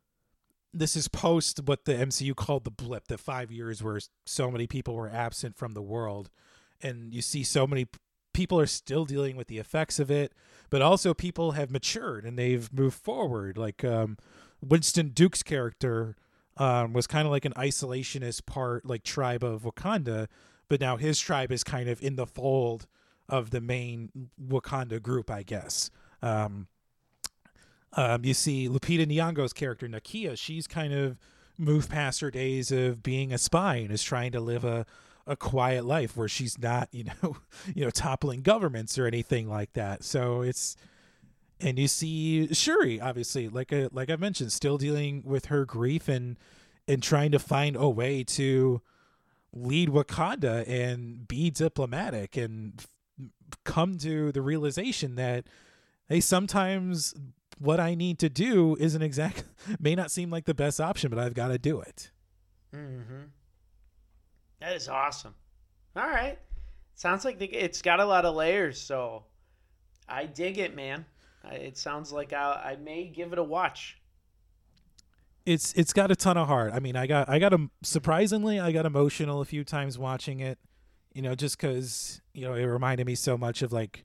this 0.73 0.97
is 0.97 1.09
post 1.09 1.61
what 1.65 1.85
the 1.85 1.95
MCU 1.95 2.35
called 2.37 2.65
the 2.65 2.71
blip, 2.71 3.09
the 3.09 3.19
five 3.19 3.51
years 3.51 3.83
where 3.83 4.01
so 4.27 4.51
many 4.51 4.67
people 4.67 4.95
were 4.95 5.09
absent 5.09 5.57
from 5.57 5.73
the 5.75 5.83
world, 5.83 6.31
and 6.83 7.13
you 7.13 7.23
see 7.23 7.43
so 7.43 7.67
many 7.67 7.87
people 8.35 8.61
are 8.61 8.67
still 8.67 9.05
dealing 9.05 9.37
with 9.37 9.49
the 9.49 9.59
effects 9.59 9.99
of 9.99 10.11
it, 10.11 10.33
but 10.71 10.83
also 10.83 11.13
people 11.13 11.53
have 11.53 11.71
matured 11.71 12.25
and 12.25 12.39
they've 12.39 12.73
moved 12.73 12.97
forward. 12.97 13.59
Like 13.59 13.85
um, 13.85 14.17
Winston 14.61 15.09
Duke's 15.09 15.43
character 15.43 16.15
um, 16.57 16.93
was 16.93 17.07
kind 17.07 17.27
of 17.27 17.33
like 17.33 17.45
an 17.45 17.55
isolationist 17.55 18.47
part, 18.47 18.87
like 18.87 19.03
tribe 19.03 19.43
of 19.43 19.63
Wakanda, 19.63 20.29
but 20.69 20.81
now 20.81 20.97
his 20.97 21.19
tribe 21.19 21.51
is 21.51 21.65
kind 21.65 21.89
of 21.89 22.03
in 22.03 22.17
the 22.17 22.27
fold 22.27 22.87
of 23.29 23.51
the 23.51 23.61
main 23.61 24.31
Wakanda 24.41 25.03
group, 25.03 25.31
I 25.31 25.43
guess. 25.43 25.91
Um, 26.23 26.69
um, 27.95 28.25
you 28.25 28.35
see 28.35 28.69
Lupita 28.69 29.07
Nyong'o's 29.07 29.53
character 29.53 29.89
Nakia. 29.89 30.37
She's 30.39 30.67
kind 30.67 30.93
of 30.93 31.19
moved 31.57 31.91
past 31.91 32.21
her 32.21 32.31
days 32.31 32.71
of 32.71 33.03
being 33.03 33.33
a 33.33 33.39
spy 33.39 33.77
and 33.77 33.91
is 33.91 34.03
trying 34.03 34.33
to 34.33 34.41
live 34.41 34.65
a 34.65 34.87
a 35.27 35.37
quiet 35.37 35.85
life 35.85 36.17
where 36.17 36.27
she's 36.27 36.59
not, 36.59 36.89
you 36.91 37.05
know, 37.05 37.37
you 37.75 37.85
know, 37.85 37.91
toppling 37.91 38.41
governments 38.41 38.99
or 38.99 39.07
anything 39.07 39.49
like 39.49 39.73
that. 39.75 40.03
So 40.03 40.43
it's 40.43 40.77
and 41.61 41.79
you 41.79 41.89
see 41.89 42.53
Shuri, 42.55 43.01
obviously, 43.01 43.49
like 43.49 43.73
a, 43.73 43.89
like 43.93 44.11
I 44.11 44.17
mentioned, 44.17 44.53
still 44.53 44.79
dealing 44.79 45.23
with 45.25 45.47
her 45.47 45.65
grief 45.65 46.09
and 46.09 46.39
and 46.87 47.03
trying 47.03 47.33
to 47.33 47.39
find 47.39 47.77
a 47.77 47.89
way 47.89 48.25
to 48.25 48.81
lead 49.53 49.91
Wakanda 49.91 50.67
and 50.69 51.29
be 51.29 51.51
diplomatic 51.51 52.37
and 52.37 52.83
come 53.65 53.99
to 53.99 54.33
the 54.33 54.41
realization 54.41 55.17
that 55.17 55.47
hey, 56.09 56.21
sometimes 56.21 57.15
what 57.59 57.81
I 57.81 57.95
need 57.95 58.19
to 58.21 58.29
do 58.29 58.77
isn't 58.79 59.03
exact 59.03 59.45
may 59.81 59.95
not 59.95 60.11
seem 60.11 60.31
like 60.31 60.45
the 60.45 60.55
best 60.55 60.81
option, 60.81 61.11
but 61.11 61.19
I've 61.19 61.35
got 61.35 61.49
to 61.49 61.59
do 61.59 61.81
it. 61.81 62.11
Mm-hmm. 62.75 63.25
That 64.61 64.75
is 64.75 64.89
awesome. 64.89 65.35
All 65.97 66.07
right. 66.09 66.39
Sounds 66.95 67.25
like 67.25 67.39
the, 67.39 67.47
it's 67.47 67.81
got 67.83 68.01
a 68.01 68.05
lot 68.05 68.25
of 68.25 68.35
layers, 68.35 68.81
so 68.81 69.25
I 70.09 70.27
dig 70.27 70.59
it, 70.59 70.75
man. 70.75 71.05
I, 71.45 71.55
it 71.55 71.79
sounds 71.79 72.13
like 72.13 72.33
I, 72.33 72.73
I 72.73 72.77
may 72.77 73.07
give 73.07 73.33
it 73.33 73.39
a 73.39 73.43
watch. 73.43 73.99
it's 75.47 75.73
it's 75.75 75.93
got 75.93 76.11
a 76.11 76.17
ton 76.17 76.37
of 76.37 76.49
heart. 76.49 76.73
I 76.75 76.81
mean, 76.81 76.97
I 76.97 77.07
got 77.07 77.29
I 77.29 77.39
got 77.39 77.53
a 77.53 77.69
surprisingly 77.83 78.59
I 78.61 78.73
got 78.73 78.85
emotional 78.85 79.41
a 79.41 79.45
few 79.45 79.65
times 79.65 79.97
watching 79.99 80.41
it. 80.41 80.59
You 81.15 81.23
know, 81.23 81.35
just 81.35 81.57
because 81.57 82.21
you 82.35 82.45
know 82.47 82.55
it 82.55 82.65
reminded 82.65 83.07
me 83.07 83.15
so 83.15 83.39
much 83.39 83.63
of 83.63 83.73
like, 83.73 84.05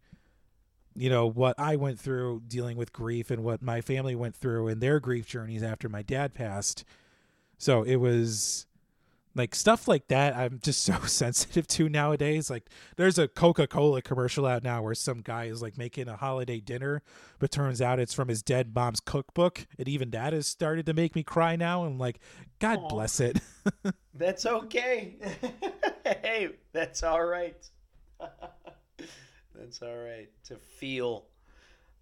you 0.96 1.10
know, 1.10 1.28
what 1.28 1.60
I 1.60 1.76
went 1.76 2.00
through 2.00 2.44
dealing 2.48 2.78
with 2.78 2.94
grief 2.94 3.32
and 3.32 3.44
what 3.44 3.62
my 3.62 3.82
family 3.82 4.16
went 4.16 4.36
through 4.36 4.68
in 4.68 4.80
their 4.80 5.00
grief 5.00 5.26
journeys 5.26 5.64
after 5.64 5.90
my 5.90 6.02
dad 6.02 6.34
passed. 6.34 6.84
So 7.58 7.84
it 7.84 7.96
was 7.96 8.66
like 9.36 9.56
stuff 9.56 9.88
like 9.88 10.08
that 10.10 10.36
I'm 10.36 10.60
just 10.62 10.84
so 10.84 11.00
sensitive 11.06 11.68
to 11.68 11.90
nowadays. 11.90 12.50
Like 12.50 12.70
there's 12.98 13.18
a 13.18 13.28
Coca-Cola 13.28 14.02
commercial 14.02 14.46
out 14.46 14.64
now 14.64 14.82
where 14.82 14.96
some 14.96 15.22
guy 15.22 15.46
is 15.46 15.62
like 15.62 15.78
making 15.78 16.08
a 16.08 16.16
holiday 16.16 16.60
dinner, 16.60 17.02
but 17.40 17.52
turns 17.52 17.82
out 17.82 18.00
it's 18.00 18.14
from 18.14 18.28
his 18.28 18.44
dead 18.44 18.74
mom's 18.76 19.00
cookbook. 19.00 19.66
And 19.78 19.88
even 19.88 20.12
that 20.12 20.34
has 20.34 20.48
started 20.48 20.86
to 20.86 20.94
make 20.94 21.16
me 21.16 21.24
cry 21.24 21.56
now. 21.56 21.86
I'm 21.86 21.98
like, 21.98 22.20
God 22.60 22.80
Aw. 22.80 22.88
bless 22.88 23.20
it. 23.20 23.40
That's 24.14 24.46
okay. 24.46 25.16
hey, 26.06 26.50
that's 26.72 27.02
all 27.02 27.24
right. 27.24 27.58
That's 29.56 29.82
all 29.82 29.96
right 29.96 30.30
to 30.46 30.58
feel. 30.58 31.26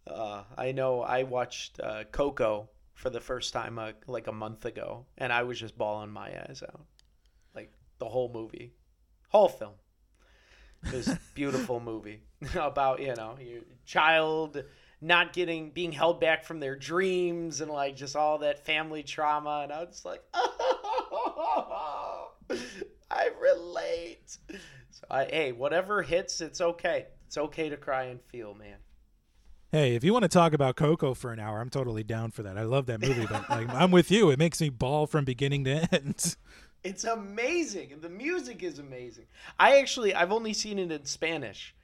Uh, 0.07 0.43
I 0.57 0.71
know 0.71 1.01
I 1.01 1.23
watched 1.23 1.79
uh, 1.79 2.05
Coco 2.11 2.69
for 2.93 3.09
the 3.09 3.19
first 3.19 3.53
time 3.53 3.79
uh, 3.79 3.91
like 4.07 4.27
a 4.27 4.31
month 4.31 4.65
ago, 4.65 5.05
and 5.17 5.31
I 5.31 5.43
was 5.43 5.59
just 5.59 5.77
bawling 5.77 6.11
my 6.11 6.29
eyes 6.29 6.63
out, 6.67 6.85
like 7.55 7.71
the 7.99 8.05
whole 8.05 8.31
movie, 8.33 8.73
whole 9.29 9.49
film. 9.49 9.73
This 10.83 11.13
beautiful 11.35 11.79
movie 11.79 12.23
about 12.55 13.01
you 13.01 13.15
know 13.15 13.37
your 13.39 13.61
child 13.85 14.63
not 15.01 15.33
getting 15.33 15.71
being 15.71 15.91
held 15.91 16.19
back 16.19 16.43
from 16.43 16.59
their 16.59 16.75
dreams 16.75 17.61
and 17.61 17.71
like 17.71 17.95
just 17.95 18.15
all 18.15 18.37
that 18.39 18.65
family 18.65 19.03
trauma, 19.03 19.61
and 19.63 19.73
I 19.73 19.83
was 19.83 20.05
like, 20.05 20.23
I 23.09 23.29
relate. 23.41 24.37
So 24.91 25.05
I, 25.09 25.25
hey, 25.25 25.51
whatever 25.51 26.03
hits, 26.03 26.39
it's 26.41 26.61
okay. 26.61 27.07
It's 27.31 27.37
okay 27.37 27.69
to 27.69 27.77
cry 27.77 28.03
and 28.07 28.21
feel, 28.21 28.53
man. 28.53 28.75
hey, 29.71 29.95
if 29.95 30.03
you 30.03 30.11
want 30.11 30.23
to 30.23 30.27
talk 30.27 30.51
about 30.51 30.75
Coco 30.75 31.13
for 31.13 31.31
an 31.31 31.39
hour, 31.39 31.61
I'm 31.61 31.69
totally 31.69 32.03
down 32.03 32.31
for 32.31 32.43
that. 32.43 32.57
I 32.57 32.63
love 32.63 32.87
that 32.87 32.99
movie, 32.99 33.25
but 33.25 33.49
like, 33.49 33.69
I'm 33.69 33.89
with 33.89 34.11
you. 34.11 34.31
It 34.31 34.37
makes 34.37 34.59
me 34.59 34.67
bawl 34.67 35.07
from 35.07 35.23
beginning 35.23 35.63
to 35.63 35.87
end. 35.93 36.35
It's 36.83 37.03
amazing, 37.03 37.93
and 37.93 38.01
the 38.01 38.09
music 38.09 38.63
is 38.63 38.79
amazing. 38.79 39.27
I 39.59 39.77
actually, 39.77 40.15
I've 40.15 40.31
only 40.31 40.51
seen 40.51 40.79
it 40.79 40.91
in 40.91 41.05
Spanish, 41.05 41.75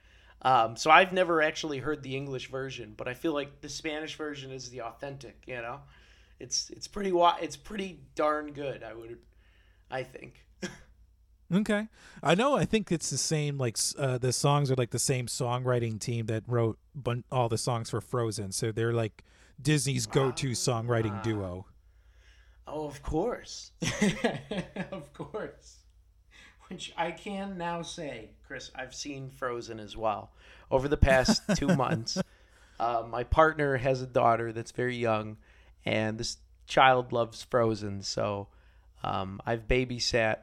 um, 0.42 0.76
so 0.76 0.90
I've 0.90 1.12
never 1.12 1.40
actually 1.40 1.78
heard 1.78 2.02
the 2.02 2.16
English 2.16 2.50
version. 2.50 2.94
But 2.96 3.06
I 3.06 3.14
feel 3.14 3.32
like 3.32 3.60
the 3.60 3.68
Spanish 3.68 4.16
version 4.16 4.50
is 4.50 4.70
the 4.70 4.82
authentic. 4.82 5.44
You 5.46 5.62
know, 5.62 5.82
it's 6.40 6.68
it's 6.70 6.88
pretty 6.88 7.12
it's 7.40 7.56
pretty 7.56 8.00
darn 8.16 8.52
good. 8.52 8.82
I 8.82 8.92
would, 8.92 9.18
I 9.88 10.02
think. 10.02 10.44
Okay, 11.52 11.88
I 12.22 12.34
know. 12.34 12.56
I 12.56 12.66
think 12.66 12.92
it's 12.92 13.08
the 13.08 13.16
same. 13.16 13.56
Like 13.56 13.78
uh, 13.98 14.18
the 14.18 14.32
songs 14.32 14.70
are 14.70 14.74
like 14.74 14.90
the 14.90 14.98
same 14.98 15.26
songwriting 15.26 15.98
team 15.98 16.26
that 16.26 16.44
wrote 16.46 16.78
bun- 16.94 17.24
all 17.32 17.48
the 17.48 17.56
songs 17.56 17.88
for 17.88 18.02
Frozen, 18.02 18.52
so 18.52 18.70
they're 18.70 18.92
like 18.92 19.24
Disney's 19.60 20.06
go-to 20.06 20.50
songwriting 20.50 21.22
duo. 21.22 21.66
Oh, 22.66 22.86
of 22.86 23.02
course. 23.02 23.72
of 24.92 25.12
course. 25.14 25.78
Which 26.68 26.92
I 26.98 27.12
can 27.12 27.56
now 27.56 27.80
say, 27.80 28.32
Chris, 28.46 28.70
I've 28.74 28.94
seen 28.94 29.30
Frozen 29.30 29.80
as 29.80 29.96
well 29.96 30.32
over 30.70 30.86
the 30.86 30.98
past 30.98 31.42
two 31.56 31.68
months. 31.68 32.18
Uh, 32.78 33.04
my 33.08 33.24
partner 33.24 33.78
has 33.78 34.02
a 34.02 34.06
daughter 34.06 34.52
that's 34.52 34.72
very 34.72 34.96
young, 34.96 35.38
and 35.86 36.18
this 36.18 36.36
child 36.66 37.10
loves 37.10 37.42
Frozen. 37.42 38.02
So 38.02 38.48
um, 39.02 39.40
I've 39.46 39.66
babysat 39.66 40.40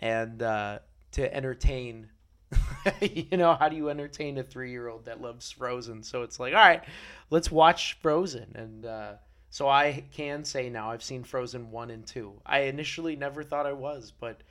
and 0.00 0.42
uh, 0.42 0.80
to 1.12 1.34
entertain. 1.34 2.08
you 3.00 3.36
know, 3.36 3.54
how 3.54 3.68
do 3.68 3.76
you 3.76 3.90
entertain 3.90 4.36
a 4.38 4.42
three 4.42 4.72
year 4.72 4.88
old 4.88 5.04
that 5.04 5.22
loves 5.22 5.52
Frozen? 5.52 6.02
So 6.02 6.22
it's 6.22 6.40
like, 6.40 6.52
all 6.52 6.60
right, 6.60 6.82
let's 7.30 7.50
watch 7.52 7.96
Frozen. 8.02 8.52
And 8.56 8.84
uh, 8.84 9.12
so 9.50 9.68
I 9.68 10.04
can 10.12 10.44
say 10.44 10.68
now 10.68 10.90
I've 10.90 11.02
seen 11.02 11.24
Frozen 11.24 11.70
1 11.70 11.90
and 11.90 12.06
2. 12.06 12.40
I 12.46 12.60
initially 12.60 13.16
never 13.16 13.42
thought 13.44 13.66
I 13.66 13.72
was, 13.72 14.12
but 14.18 14.42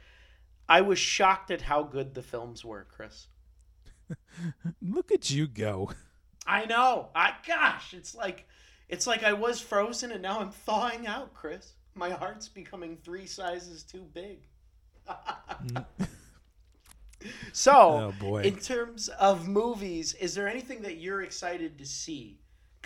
I 0.68 0.82
was 0.82 1.00
shocked 1.00 1.52
at 1.52 1.62
how 1.62 1.84
good 1.84 2.14
the 2.14 2.22
films 2.22 2.64
were, 2.64 2.86
Chris. 2.90 3.28
Look 4.82 5.12
at 5.12 5.30
you 5.30 5.48
go. 5.48 5.92
I 6.46 6.66
know. 6.66 7.10
I 7.16 7.34
gosh, 7.48 7.94
it's 7.94 8.16
like 8.16 8.48
it's 8.88 9.06
like 9.06 9.24
I 9.24 9.34
was 9.34 9.62
frozen 9.62 10.12
and 10.12 10.22
now 10.22 10.40
I'm 10.40 10.52
thawing 10.52 11.08
out, 11.08 11.34
Chris. 11.34 11.74
My 11.96 12.10
heart's 12.10 12.48
becoming 12.48 12.98
3 12.98 13.26
sizes 13.26 13.84
too 13.84 14.06
big. 14.14 14.48
so, 17.54 17.72
Oh, 17.74 18.14
boy. 18.20 18.44
in 18.44 18.56
terms 18.58 19.10
of 19.20 19.48
movies, 19.48 20.14
is 20.16 20.36
there 20.36 20.48
anything 20.48 20.82
that 20.84 20.98
you're 20.98 21.22
excited 21.22 21.78
to 21.78 21.86
see 21.86 22.40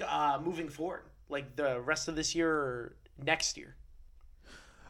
uh, 0.05 0.39
moving 0.43 0.69
forward, 0.69 1.03
like 1.29 1.55
the 1.55 1.79
rest 1.81 2.07
of 2.07 2.15
this 2.15 2.33
year 2.33 2.51
or 2.51 2.95
next 3.23 3.57
year? 3.57 3.75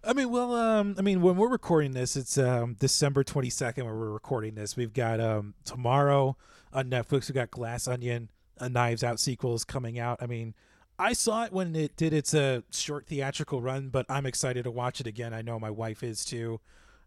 I 0.05 0.13
mean, 0.13 0.31
well, 0.31 0.53
um, 0.55 0.95
I 0.97 1.01
mean, 1.01 1.21
when 1.21 1.37
we're 1.37 1.49
recording 1.49 1.93
this, 1.93 2.15
it's 2.17 2.37
um, 2.37 2.75
December 2.79 3.23
twenty 3.23 3.49
second. 3.49 3.85
When 3.85 3.95
we're 3.95 4.11
recording 4.11 4.55
this, 4.55 4.75
we've 4.75 4.93
got 4.93 5.21
um, 5.21 5.53
tomorrow 5.63 6.35
on 6.73 6.89
Netflix. 6.89 7.29
We 7.29 7.33
got 7.33 7.51
Glass 7.51 7.87
Onion, 7.87 8.29
a 8.57 8.67
Knives 8.67 9.03
Out 9.03 9.19
sequel 9.19 9.55
is 9.55 9.63
coming 9.63 9.99
out. 9.99 10.21
I 10.21 10.27
mean, 10.27 10.55
I 10.99 11.13
saw 11.13 11.45
it 11.45 11.53
when 11.53 11.73
it 11.77 11.95
did 11.95 12.11
its 12.11 12.33
uh, 12.33 12.61
short 12.69 13.07
theatrical 13.07 13.61
run, 13.61 13.87
but 13.89 14.05
I'm 14.09 14.25
excited 14.25 14.65
to 14.65 14.71
watch 14.71 14.99
it 14.99 15.07
again. 15.07 15.33
I 15.33 15.41
know 15.41 15.57
my 15.57 15.71
wife 15.71 16.03
is 16.03 16.25
too. 16.25 16.59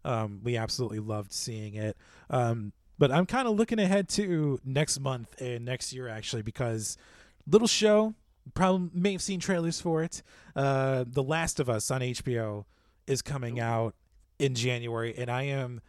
Um, 0.07 0.39
we 0.43 0.55
absolutely 0.55 0.99
loved 0.99 1.33
seeing 1.33 1.75
it. 1.75 1.97
Um, 2.29 2.71
but 2.97 3.11
I'm 3.11 3.25
kind 3.25 3.47
of 3.47 3.55
looking 3.55 3.79
ahead 3.79 4.09
to 4.09 4.59
next 4.65 4.99
month 4.99 5.39
and 5.39 5.65
next 5.65 5.93
year 5.93 6.07
actually 6.07 6.41
because 6.41 6.97
little 7.45 7.67
show 7.67 8.15
probably 8.53 8.89
may 8.93 9.11
have 9.11 9.21
seen 9.21 9.39
trailers 9.39 9.81
for 9.81 10.03
it. 10.03 10.23
Uh, 10.55 11.03
the 11.05 11.23
Last 11.23 11.59
of 11.59 11.69
Us 11.69 11.91
on 11.91 12.01
HBO 12.01 12.65
is 13.05 13.21
coming 13.21 13.59
out 13.59 13.95
in 14.39 14.55
January, 14.55 15.13
and 15.17 15.29
I 15.29 15.43
am 15.43 15.81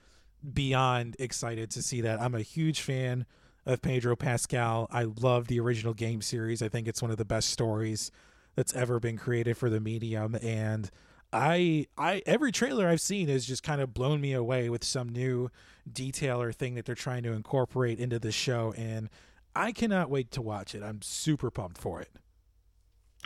beyond 0.52 1.16
excited 1.18 1.70
to 1.72 1.82
see 1.82 2.00
that. 2.00 2.20
I'm 2.20 2.34
a 2.34 2.42
huge 2.42 2.80
fan 2.80 3.26
of 3.66 3.82
Pedro 3.82 4.16
Pascal. 4.16 4.88
I 4.90 5.04
love 5.04 5.46
the 5.46 5.60
original 5.60 5.94
game 5.94 6.22
series. 6.22 6.62
I 6.62 6.68
think 6.68 6.88
it's 6.88 7.02
one 7.02 7.10
of 7.10 7.16
the 7.16 7.24
best 7.24 7.50
stories 7.50 8.10
that's 8.56 8.74
ever 8.74 8.98
been 8.98 9.16
created 9.16 9.56
for 9.56 9.70
the 9.70 9.80
medium 9.80 10.36
and 10.42 10.90
I 11.32 11.86
I 11.96 12.22
every 12.26 12.52
trailer 12.52 12.88
I've 12.88 13.00
seen 13.00 13.28
has 13.28 13.44
just 13.44 13.62
kind 13.62 13.80
of 13.80 13.92
blown 13.92 14.20
me 14.20 14.32
away 14.32 14.70
with 14.70 14.84
some 14.84 15.08
new 15.08 15.50
detail 15.90 16.40
or 16.40 16.52
thing 16.52 16.74
that 16.74 16.86
they're 16.86 16.94
trying 16.94 17.22
to 17.24 17.32
incorporate 17.32 17.98
into 17.98 18.18
the 18.18 18.32
show 18.32 18.74
and 18.76 19.10
I 19.54 19.72
cannot 19.72 20.08
wait 20.08 20.30
to 20.32 20.42
watch 20.42 20.74
it. 20.74 20.82
I'm 20.82 21.02
super 21.02 21.50
pumped 21.50 21.78
for 21.78 22.00
it. 22.00 22.10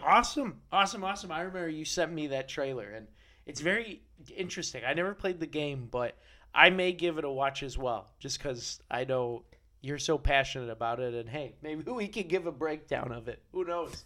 Awesome. 0.02 0.62
Awesome, 0.72 1.04
awesome. 1.04 1.30
I 1.30 1.42
remember 1.42 1.68
you 1.68 1.84
sent 1.84 2.12
me 2.12 2.28
that 2.28 2.48
trailer 2.48 2.88
and 2.88 3.06
it's 3.46 3.60
very 3.60 4.02
interesting. 4.34 4.82
I 4.86 4.94
never 4.94 5.14
played 5.14 5.40
the 5.40 5.46
game, 5.46 5.88
but 5.90 6.16
I 6.54 6.70
may 6.70 6.92
give 6.92 7.18
it 7.18 7.24
a 7.24 7.30
watch 7.30 7.62
as 7.62 7.76
well, 7.76 8.10
just 8.18 8.38
because 8.38 8.80
I 8.90 9.04
know 9.04 9.44
you're 9.80 9.98
so 9.98 10.16
passionate 10.16 10.70
about 10.70 11.00
it. 11.00 11.14
And 11.14 11.28
hey, 11.28 11.54
maybe 11.62 11.82
we 11.90 12.08
can 12.08 12.28
give 12.28 12.46
a 12.46 12.52
breakdown 12.52 13.12
of 13.12 13.28
it. 13.28 13.42
Who 13.52 13.64
knows? 13.64 14.04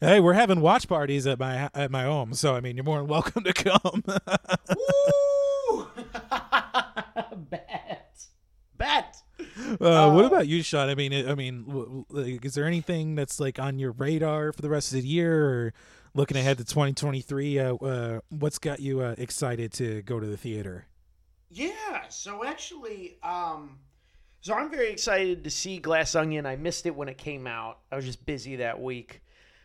Hey, 0.00 0.18
we're 0.18 0.32
having 0.32 0.62
watch 0.62 0.88
parties 0.88 1.26
at 1.26 1.38
my 1.38 1.68
at 1.74 1.90
my 1.90 2.04
home, 2.04 2.32
so 2.32 2.54
I 2.54 2.60
mean, 2.60 2.74
you're 2.76 2.84
more 2.84 2.98
than 2.98 3.06
welcome 3.06 3.44
to 3.44 3.52
come. 3.52 4.02
Woo! 4.74 5.88
Bet. 7.50 8.24
Bet. 8.78 9.16
Uh, 9.78 10.10
what 10.12 10.24
about 10.24 10.48
you, 10.48 10.62
Sean? 10.62 10.88
I 10.88 10.94
mean, 10.94 11.12
I 11.28 11.34
mean, 11.34 11.64
w- 11.66 12.04
w- 12.08 12.32
like, 12.34 12.44
is 12.46 12.54
there 12.54 12.64
anything 12.64 13.14
that's 13.14 13.38
like 13.38 13.58
on 13.58 13.78
your 13.78 13.92
radar 13.92 14.52
for 14.52 14.62
the 14.62 14.70
rest 14.70 14.92
of 14.94 15.02
the 15.02 15.06
year, 15.06 15.44
or 15.44 15.72
looking 16.14 16.38
ahead 16.38 16.56
to 16.58 16.64
2023? 16.64 17.58
Uh, 17.58 17.74
uh, 17.74 18.20
what's 18.30 18.58
got 18.58 18.80
you 18.80 19.00
uh, 19.00 19.14
excited 19.18 19.70
to 19.74 20.00
go 20.02 20.18
to 20.18 20.26
the 20.26 20.36
theater? 20.38 20.86
Yeah. 21.50 22.08
So 22.08 22.42
actually, 22.44 23.18
um, 23.22 23.78
so 24.40 24.54
I'm 24.54 24.70
very 24.70 24.90
excited 24.92 25.44
to 25.44 25.50
see 25.50 25.78
Glass 25.78 26.14
Onion. 26.14 26.46
I 26.46 26.56
missed 26.56 26.86
it 26.86 26.94
when 26.96 27.08
it 27.10 27.18
came 27.18 27.46
out. 27.46 27.80
I 27.92 27.96
was 27.96 28.06
just 28.06 28.24
busy 28.24 28.56
that 28.56 28.80
week, 28.80 29.20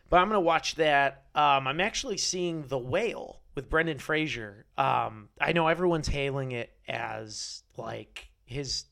but 0.08 0.18
I'm 0.18 0.28
gonna 0.28 0.40
watch 0.40 0.76
that. 0.76 1.24
Um, 1.34 1.66
I'm 1.66 1.80
actually 1.80 2.18
seeing 2.18 2.66
The 2.68 2.78
Whale 2.78 3.40
with 3.54 3.68
Brendan 3.68 3.98
Fraser. 3.98 4.66
Um, 4.78 5.28
I 5.40 5.52
know 5.52 5.66
everyone's 5.66 6.08
hailing 6.08 6.52
it 6.52 6.72
as 6.88 7.62
like 7.76 8.28
his 8.44 8.84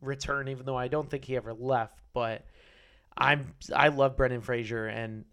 return, 0.00 0.48
even 0.48 0.66
though 0.66 0.76
I 0.76 0.88
don't 0.88 1.10
think 1.10 1.24
he 1.24 1.36
ever 1.36 1.52
left. 1.52 1.98
But 2.12 2.44
I'm 3.16 3.54
I 3.74 3.88
love 3.88 4.16
Brendan 4.16 4.42
Fraser, 4.42 4.86
and 4.86 5.24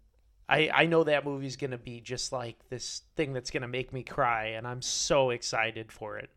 I 0.48 0.70
I 0.72 0.86
know 0.86 1.04
that 1.04 1.24
movie's 1.24 1.56
gonna 1.56 1.78
be 1.78 2.00
just 2.00 2.32
like 2.32 2.56
this 2.68 3.02
thing 3.16 3.32
that's 3.32 3.50
gonna 3.50 3.68
make 3.68 3.92
me 3.92 4.02
cry, 4.02 4.46
and 4.48 4.66
I'm 4.66 4.82
so 4.82 5.30
excited 5.30 5.92
for 5.92 6.18
it. 6.18 6.30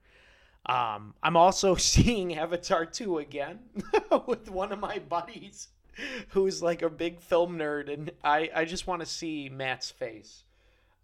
Um, 0.66 1.16
I'm 1.24 1.38
also 1.38 1.76
seeing 1.76 2.38
Avatar 2.38 2.86
2 2.86 3.18
again 3.18 3.60
with 4.28 4.50
one 4.52 4.72
of 4.72 4.80
my 4.80 5.00
buddies 5.00 5.70
who's 6.30 6.62
like 6.62 6.82
a 6.82 6.90
big 6.90 7.20
film 7.20 7.58
nerd, 7.58 7.92
and 7.92 8.12
I, 8.24 8.50
I 8.56 8.66
just 8.66 8.88
want 8.88 9.02
to 9.02 9.06
see 9.06 9.50
Matt's 9.50 9.90
face. 9.90 10.44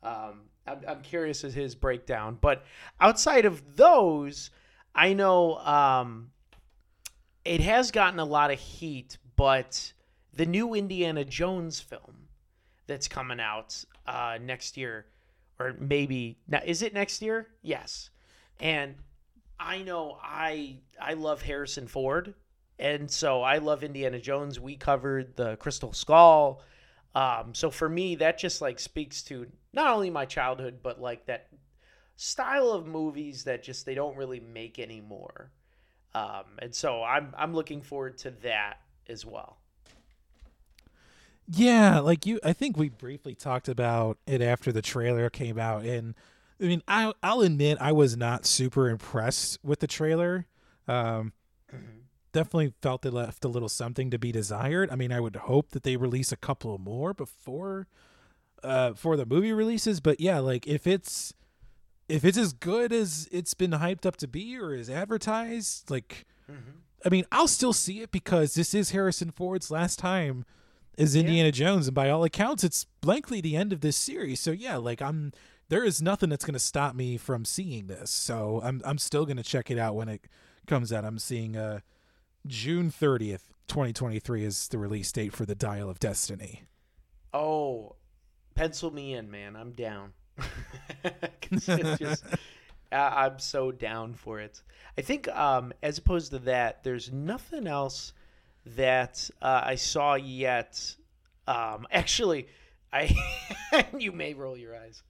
Um, 0.03 0.43
I'm, 0.65 0.81
I'm 0.87 1.01
curious 1.01 1.43
as 1.43 1.53
his 1.53 1.75
breakdown. 1.75 2.37
But 2.39 2.63
outside 2.99 3.45
of 3.45 3.75
those, 3.75 4.51
I 4.93 5.13
know 5.13 5.57
um, 5.57 6.31
it 7.45 7.61
has 7.61 7.91
gotten 7.91 8.19
a 8.19 8.25
lot 8.25 8.51
of 8.51 8.59
heat, 8.59 9.17
but 9.35 9.93
the 10.33 10.45
new 10.45 10.73
Indiana 10.73 11.23
Jones 11.23 11.79
film 11.79 12.27
that's 12.87 13.07
coming 13.07 13.39
out 13.39 13.83
uh, 14.05 14.37
next 14.41 14.77
year, 14.77 15.05
or 15.59 15.75
maybe 15.79 16.37
now, 16.47 16.61
is 16.65 16.81
it 16.81 16.93
next 16.93 17.21
year? 17.21 17.47
Yes, 17.61 18.09
and 18.59 18.95
I 19.59 19.81
know 19.81 20.17
I 20.21 20.77
I 20.99 21.13
love 21.13 21.41
Harrison 21.41 21.87
Ford, 21.87 22.33
and 22.79 23.09
so 23.09 23.41
I 23.41 23.57
love 23.57 23.83
Indiana 23.83 24.19
Jones. 24.19 24.59
We 24.59 24.75
covered 24.75 25.35
the 25.35 25.55
Crystal 25.57 25.93
Skull, 25.93 26.61
um, 27.15 27.53
so 27.53 27.71
for 27.71 27.89
me 27.89 28.15
that 28.15 28.37
just 28.37 28.61
like 28.61 28.79
speaks 28.79 29.21
to 29.23 29.47
not 29.73 29.93
only 29.93 30.09
my 30.09 30.25
childhood 30.25 30.79
but 30.83 31.01
like 31.01 31.25
that 31.25 31.49
style 32.15 32.69
of 32.69 32.85
movies 32.85 33.43
that 33.45 33.63
just 33.63 33.85
they 33.85 33.95
don't 33.95 34.17
really 34.17 34.39
make 34.39 34.79
anymore. 34.79 35.51
Um, 36.13 36.45
and 36.59 36.73
so 36.73 37.03
I'm 37.03 37.33
I'm 37.37 37.53
looking 37.53 37.81
forward 37.81 38.17
to 38.19 38.31
that 38.41 38.81
as 39.07 39.25
well. 39.25 39.57
Yeah, 41.49 41.99
like 41.99 42.25
you, 42.25 42.39
I 42.43 42.51
think 42.51 42.75
we 42.75 42.89
briefly 42.89 43.33
talked 43.33 43.69
about 43.69 44.17
it 44.27 44.41
after 44.41 44.71
the 44.73 44.81
trailer 44.81 45.29
came 45.29 45.57
out, 45.57 45.85
and 45.85 46.13
I 46.59 46.65
mean, 46.65 46.83
I, 46.87 47.13
I'll 47.23 47.41
admit 47.41 47.77
I 47.79 47.93
was 47.93 48.17
not 48.17 48.45
super 48.45 48.89
impressed 48.89 49.59
with 49.63 49.79
the 49.79 49.87
trailer. 49.87 50.47
Um, 50.87 51.31
definitely 52.37 52.73
felt 52.83 53.01
they 53.01 53.09
left 53.09 53.43
a 53.43 53.47
little 53.47 53.69
something 53.69 54.11
to 54.11 54.19
be 54.19 54.31
desired. 54.31 54.91
I 54.91 54.95
mean, 54.95 55.11
I 55.11 55.19
would 55.19 55.35
hope 55.35 55.71
that 55.71 55.81
they 55.81 55.97
release 55.97 56.31
a 56.31 56.37
couple 56.37 56.77
more 56.77 57.11
before, 57.13 57.87
uh, 58.63 58.93
for 58.93 59.17
the 59.17 59.25
movie 59.25 59.51
releases. 59.51 59.99
But 59.99 60.19
yeah, 60.19 60.37
like 60.37 60.67
if 60.67 60.85
it's 60.85 61.33
if 62.07 62.23
it's 62.23 62.37
as 62.37 62.53
good 62.53 62.93
as 62.93 63.27
it's 63.31 63.53
been 63.55 63.71
hyped 63.71 64.05
up 64.05 64.17
to 64.17 64.27
be 64.27 64.55
or 64.57 64.73
is 64.73 64.89
advertised, 64.89 65.89
like, 65.89 66.25
I 67.05 67.09
mean, 67.09 67.25
I'll 67.31 67.47
still 67.47 67.73
see 67.73 68.01
it 68.01 68.11
because 68.11 68.53
this 68.53 68.73
is 68.73 68.91
Harrison 68.91 69.31
Ford's 69.31 69.71
last 69.71 69.97
time 69.99 70.45
as 70.97 71.15
Indiana 71.15 71.51
Jones, 71.51 71.87
and 71.87 71.95
by 71.95 72.09
all 72.09 72.23
accounts, 72.23 72.63
it's 72.63 72.85
likely 73.03 73.41
the 73.41 73.55
end 73.55 73.73
of 73.73 73.81
this 73.81 73.97
series. 73.97 74.39
So 74.39 74.51
yeah, 74.51 74.77
like 74.77 75.01
I'm 75.01 75.31
there 75.69 75.83
is 75.83 76.01
nothing 76.01 76.29
that's 76.29 76.45
going 76.45 76.53
to 76.53 76.59
stop 76.59 76.95
me 76.95 77.17
from 77.17 77.45
seeing 77.45 77.87
this. 77.87 78.11
So 78.11 78.61
I'm 78.63 78.81
I'm 78.85 78.99
still 78.99 79.25
going 79.25 79.37
to 79.37 79.43
check 79.43 79.71
it 79.71 79.79
out 79.79 79.95
when 79.95 80.07
it 80.07 80.21
comes 80.67 80.93
out. 80.93 81.03
I'm 81.03 81.19
seeing 81.19 81.57
uh 81.57 81.79
June 82.47 82.89
30th, 82.91 83.51
2023 83.67 84.43
is 84.43 84.67
the 84.69 84.77
release 84.77 85.11
date 85.11 85.33
for 85.33 85.45
the 85.45 85.55
Dial 85.55 85.89
of 85.89 85.99
Destiny. 85.99 86.63
Oh, 87.33 87.95
pencil 88.55 88.91
me 88.91 89.13
in, 89.13 89.29
man. 89.29 89.55
I'm 89.55 89.71
down. 89.71 90.13
just, 91.51 92.23
I- 92.91 93.25
I'm 93.25 93.39
so 93.39 93.71
down 93.71 94.13
for 94.13 94.39
it. 94.39 94.61
I 94.97 95.01
think, 95.01 95.27
um, 95.29 95.73
as 95.83 95.97
opposed 95.97 96.31
to 96.31 96.39
that, 96.39 96.83
there's 96.83 97.11
nothing 97.11 97.67
else 97.67 98.13
that 98.65 99.29
uh, 99.41 99.61
I 99.63 99.75
saw 99.75 100.15
yet. 100.15 100.95
Um, 101.47 101.87
actually, 101.91 102.47
I 102.97 103.85
you 103.97 104.11
may 104.11 104.33
roll 104.33 104.57
your 104.57 104.75
eyes, 104.75 105.03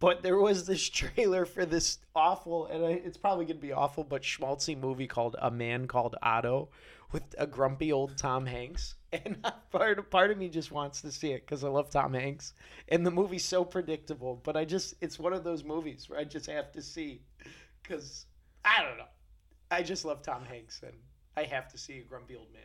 but 0.00 0.22
there 0.22 0.38
was 0.38 0.66
this 0.66 0.88
trailer 0.88 1.44
for 1.44 1.66
this 1.66 1.98
awful, 2.14 2.66
and 2.66 2.84
I, 2.84 2.90
it's 2.90 3.18
probably 3.18 3.44
gonna 3.44 3.58
be 3.58 3.72
awful, 3.72 4.04
but 4.04 4.22
schmaltzy 4.22 4.78
movie 4.78 5.06
called 5.06 5.36
A 5.40 5.50
Man 5.50 5.86
Called 5.86 6.16
Otto 6.22 6.70
with 7.12 7.22
a 7.38 7.46
grumpy 7.46 7.92
old 7.92 8.16
Tom 8.16 8.46
Hanks, 8.46 8.94
and 9.12 9.36
part 9.70 10.10
part 10.10 10.30
of 10.30 10.38
me 10.38 10.48
just 10.48 10.72
wants 10.72 11.02
to 11.02 11.12
see 11.12 11.32
it 11.32 11.44
because 11.44 11.64
I 11.64 11.68
love 11.68 11.90
Tom 11.90 12.14
Hanks, 12.14 12.54
and 12.88 13.06
the 13.06 13.10
movie's 13.10 13.44
so 13.44 13.64
predictable, 13.64 14.40
but 14.42 14.56
I 14.56 14.64
just 14.64 14.94
it's 15.00 15.18
one 15.18 15.32
of 15.32 15.44
those 15.44 15.64
movies 15.64 16.08
where 16.08 16.18
I 16.18 16.24
just 16.24 16.46
have 16.46 16.72
to 16.72 16.82
see 16.82 17.20
because 17.82 18.26
I 18.64 18.82
don't 18.82 18.96
know, 18.96 19.12
I 19.70 19.82
just 19.82 20.04
love 20.04 20.22
Tom 20.22 20.46
Hanks, 20.46 20.82
and 20.82 20.96
I 21.36 21.42
have 21.44 21.68
to 21.72 21.78
see 21.78 21.98
a 21.98 22.02
grumpy 22.02 22.36
old 22.36 22.52
man. 22.52 22.62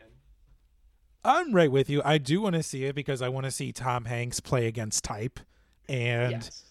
I'm 1.24 1.52
right 1.52 1.70
with 1.70 1.90
you. 1.90 2.00
I 2.04 2.18
do 2.18 2.40
want 2.40 2.54
to 2.54 2.62
see 2.62 2.84
it 2.84 2.94
because 2.94 3.20
I 3.22 3.28
want 3.28 3.44
to 3.44 3.50
see 3.50 3.72
Tom 3.72 4.06
Hanks 4.06 4.40
play 4.40 4.66
against 4.66 5.04
type, 5.04 5.38
and 5.88 6.32
yes. 6.32 6.64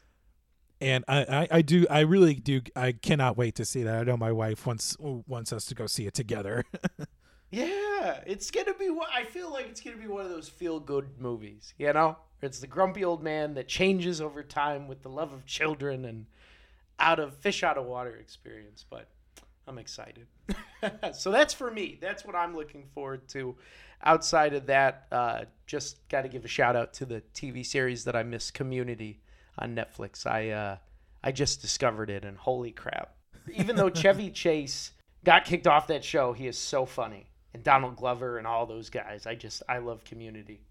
and 0.81 1.05
I, 1.07 1.19
I 1.23 1.47
I 1.51 1.61
do 1.61 1.85
I 1.89 1.99
really 2.01 2.33
do 2.33 2.61
I 2.75 2.93
cannot 2.93 3.37
wait 3.37 3.55
to 3.55 3.65
see 3.65 3.83
that. 3.83 3.95
I 3.95 4.03
know 4.03 4.17
my 4.17 4.31
wife 4.31 4.65
wants 4.65 4.97
wants 4.99 5.53
us 5.53 5.65
to 5.65 5.75
go 5.75 5.85
see 5.85 6.07
it 6.07 6.13
together. 6.13 6.65
Yeah, 7.51 8.19
it's 8.27 8.51
gonna 8.51 8.75
be. 8.75 8.89
I 9.13 9.23
feel 9.23 9.51
like 9.51 9.67
it's 9.67 9.81
gonna 9.81 9.97
be 9.97 10.07
one 10.07 10.23
of 10.23 10.31
those 10.31 10.47
feel-good 10.49 11.19
movies. 11.19 11.73
You 11.77 11.91
know, 11.93 12.17
it's 12.41 12.59
the 12.59 12.67
grumpy 12.67 13.03
old 13.03 13.23
man 13.23 13.55
that 13.55 13.67
changes 13.67 14.21
over 14.21 14.43
time 14.43 14.87
with 14.87 15.01
the 15.01 15.09
love 15.09 15.33
of 15.33 15.45
children 15.45 16.05
and 16.05 16.27
out 16.99 17.19
of 17.19 17.35
fish 17.35 17.63
out 17.63 17.77
of 17.77 17.85
water 17.85 18.15
experience. 18.15 18.85
But 18.87 19.07
I'm 19.69 19.77
excited. 19.77 20.25
so 21.13 21.31
that's 21.31 21.53
for 21.53 21.69
me. 21.69 21.99
That's 22.01 22.25
what 22.25 22.35
I'm 22.35 22.55
looking 22.55 22.85
forward 22.95 23.27
to. 23.29 23.55
Outside 24.03 24.55
of 24.55 24.65
that, 24.65 25.05
uh, 25.11 25.41
just 25.67 26.07
got 26.09 26.23
to 26.23 26.27
give 26.27 26.43
a 26.43 26.47
shout 26.47 26.75
out 26.75 26.93
to 26.95 27.05
the 27.05 27.21
TV 27.35 27.63
series 27.63 28.03
that 28.05 28.15
I 28.15 28.23
miss, 28.23 28.49
Community, 28.49 29.21
on 29.59 29.75
Netflix. 29.75 30.25
I 30.25 30.49
uh, 30.49 30.77
I 31.23 31.31
just 31.31 31.61
discovered 31.61 32.09
it, 32.09 32.25
and 32.25 32.35
holy 32.35 32.71
crap! 32.71 33.13
Even 33.53 33.75
though 33.75 33.89
Chevy 33.93 34.31
Chase 34.31 34.91
got 35.23 35.45
kicked 35.45 35.67
off 35.67 35.85
that 35.87 36.03
show, 36.03 36.33
he 36.33 36.47
is 36.47 36.57
so 36.57 36.85
funny, 36.85 37.27
and 37.53 37.63
Donald 37.63 37.95
Glover 37.95 38.39
and 38.39 38.47
all 38.47 38.65
those 38.65 38.89
guys. 38.89 39.27
I 39.27 39.35
just 39.35 39.61
I 39.69 39.77
love 39.77 40.03
Community. 40.03 40.61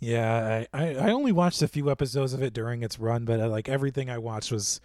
Yeah, 0.00 0.64
I, 0.72 0.82
I, 0.82 0.94
I 0.94 1.10
only 1.10 1.30
watched 1.30 1.60
a 1.62 1.68
few 1.68 1.90
episodes 1.90 2.32
of 2.32 2.42
it 2.42 2.54
during 2.54 2.82
its 2.82 2.98
run, 2.98 3.26
but 3.26 3.38
uh, 3.38 3.48
like 3.48 3.68
everything 3.68 4.08
I 4.08 4.18
watched 4.18 4.50
was 4.50 4.80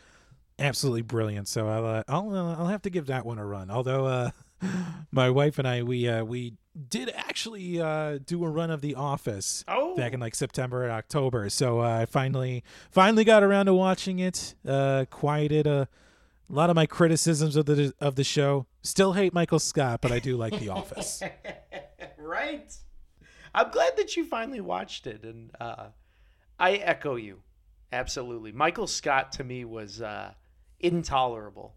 absolutely 0.59 1.01
brilliant. 1.01 1.47
So 1.47 1.67
I'll 1.67 1.85
uh, 1.85 2.03
I'll 2.07 2.35
uh, 2.35 2.55
I'll 2.57 2.67
have 2.67 2.81
to 2.83 2.89
give 2.89 3.07
that 3.07 3.25
one 3.25 3.37
a 3.37 3.45
run. 3.45 3.69
Although 3.69 4.05
uh, 4.05 4.31
my 5.11 5.29
wife 5.29 5.59
and 5.59 5.67
I 5.67 5.83
we 5.83 6.07
uh, 6.07 6.23
we 6.23 6.53
did 6.89 7.09
actually 7.15 7.81
uh, 7.81 8.19
do 8.25 8.43
a 8.43 8.49
run 8.49 8.69
of 8.69 8.81
The 8.81 8.95
Office 8.95 9.63
Oh, 9.67 9.95
back 9.95 10.13
in 10.13 10.19
like 10.19 10.35
September 10.35 10.83
and 10.83 10.91
October. 10.91 11.49
So 11.49 11.79
uh, 11.81 12.01
I 12.01 12.05
finally 12.05 12.63
finally 12.91 13.23
got 13.23 13.43
around 13.43 13.67
to 13.67 13.73
watching 13.73 14.19
it. 14.19 14.55
Uh, 14.67 15.05
quieted 15.09 15.67
a 15.67 15.87
lot 16.49 16.69
of 16.69 16.75
my 16.75 16.85
criticisms 16.85 17.55
of 17.55 17.65
the 17.65 17.93
of 17.99 18.15
the 18.15 18.23
show. 18.23 18.65
Still 18.83 19.13
hate 19.13 19.33
Michael 19.33 19.59
Scott, 19.59 20.01
but 20.01 20.11
I 20.11 20.19
do 20.19 20.37
like 20.37 20.59
The 20.59 20.69
Office. 20.69 21.21
right? 22.17 22.73
I'm 23.53 23.71
glad 23.71 23.95
that 23.97 24.17
you 24.17 24.25
finally 24.25 24.61
watched 24.61 25.07
it, 25.07 25.23
and 25.23 25.49
uh, 25.59 25.87
I 26.59 26.73
echo 26.73 27.15
you. 27.15 27.39
Absolutely, 27.91 28.51
Michael 28.51 28.87
Scott 28.87 29.31
to 29.33 29.43
me 29.43 29.63
was 29.63 30.01
uh, 30.01 30.33
intolerable. 30.79 31.75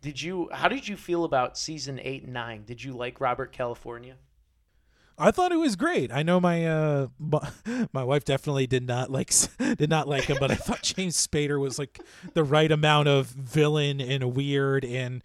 Did 0.00 0.22
you? 0.22 0.48
How 0.52 0.68
did 0.68 0.86
you 0.86 0.96
feel 0.96 1.24
about 1.24 1.58
season 1.58 2.00
eight 2.02 2.24
and 2.24 2.32
nine? 2.32 2.64
Did 2.64 2.84
you 2.84 2.92
like 2.92 3.20
Robert 3.20 3.52
California? 3.52 4.16
I 5.20 5.32
thought 5.32 5.50
it 5.50 5.56
was 5.56 5.74
great. 5.74 6.12
I 6.12 6.22
know 6.22 6.38
my 6.38 6.64
uh 6.64 7.08
my, 7.18 7.50
my 7.92 8.04
wife 8.04 8.24
definitely 8.24 8.66
did 8.66 8.86
not 8.86 9.10
like 9.10 9.32
did 9.58 9.90
not 9.90 10.08
like 10.08 10.24
him, 10.24 10.36
but 10.38 10.50
I 10.50 10.54
thought 10.56 10.82
James 10.82 11.26
Spader 11.26 11.60
was 11.60 11.78
like 11.78 12.00
the 12.34 12.44
right 12.44 12.70
amount 12.70 13.08
of 13.08 13.26
villain 13.26 14.00
and 14.00 14.34
weird 14.34 14.84
and 14.84 15.22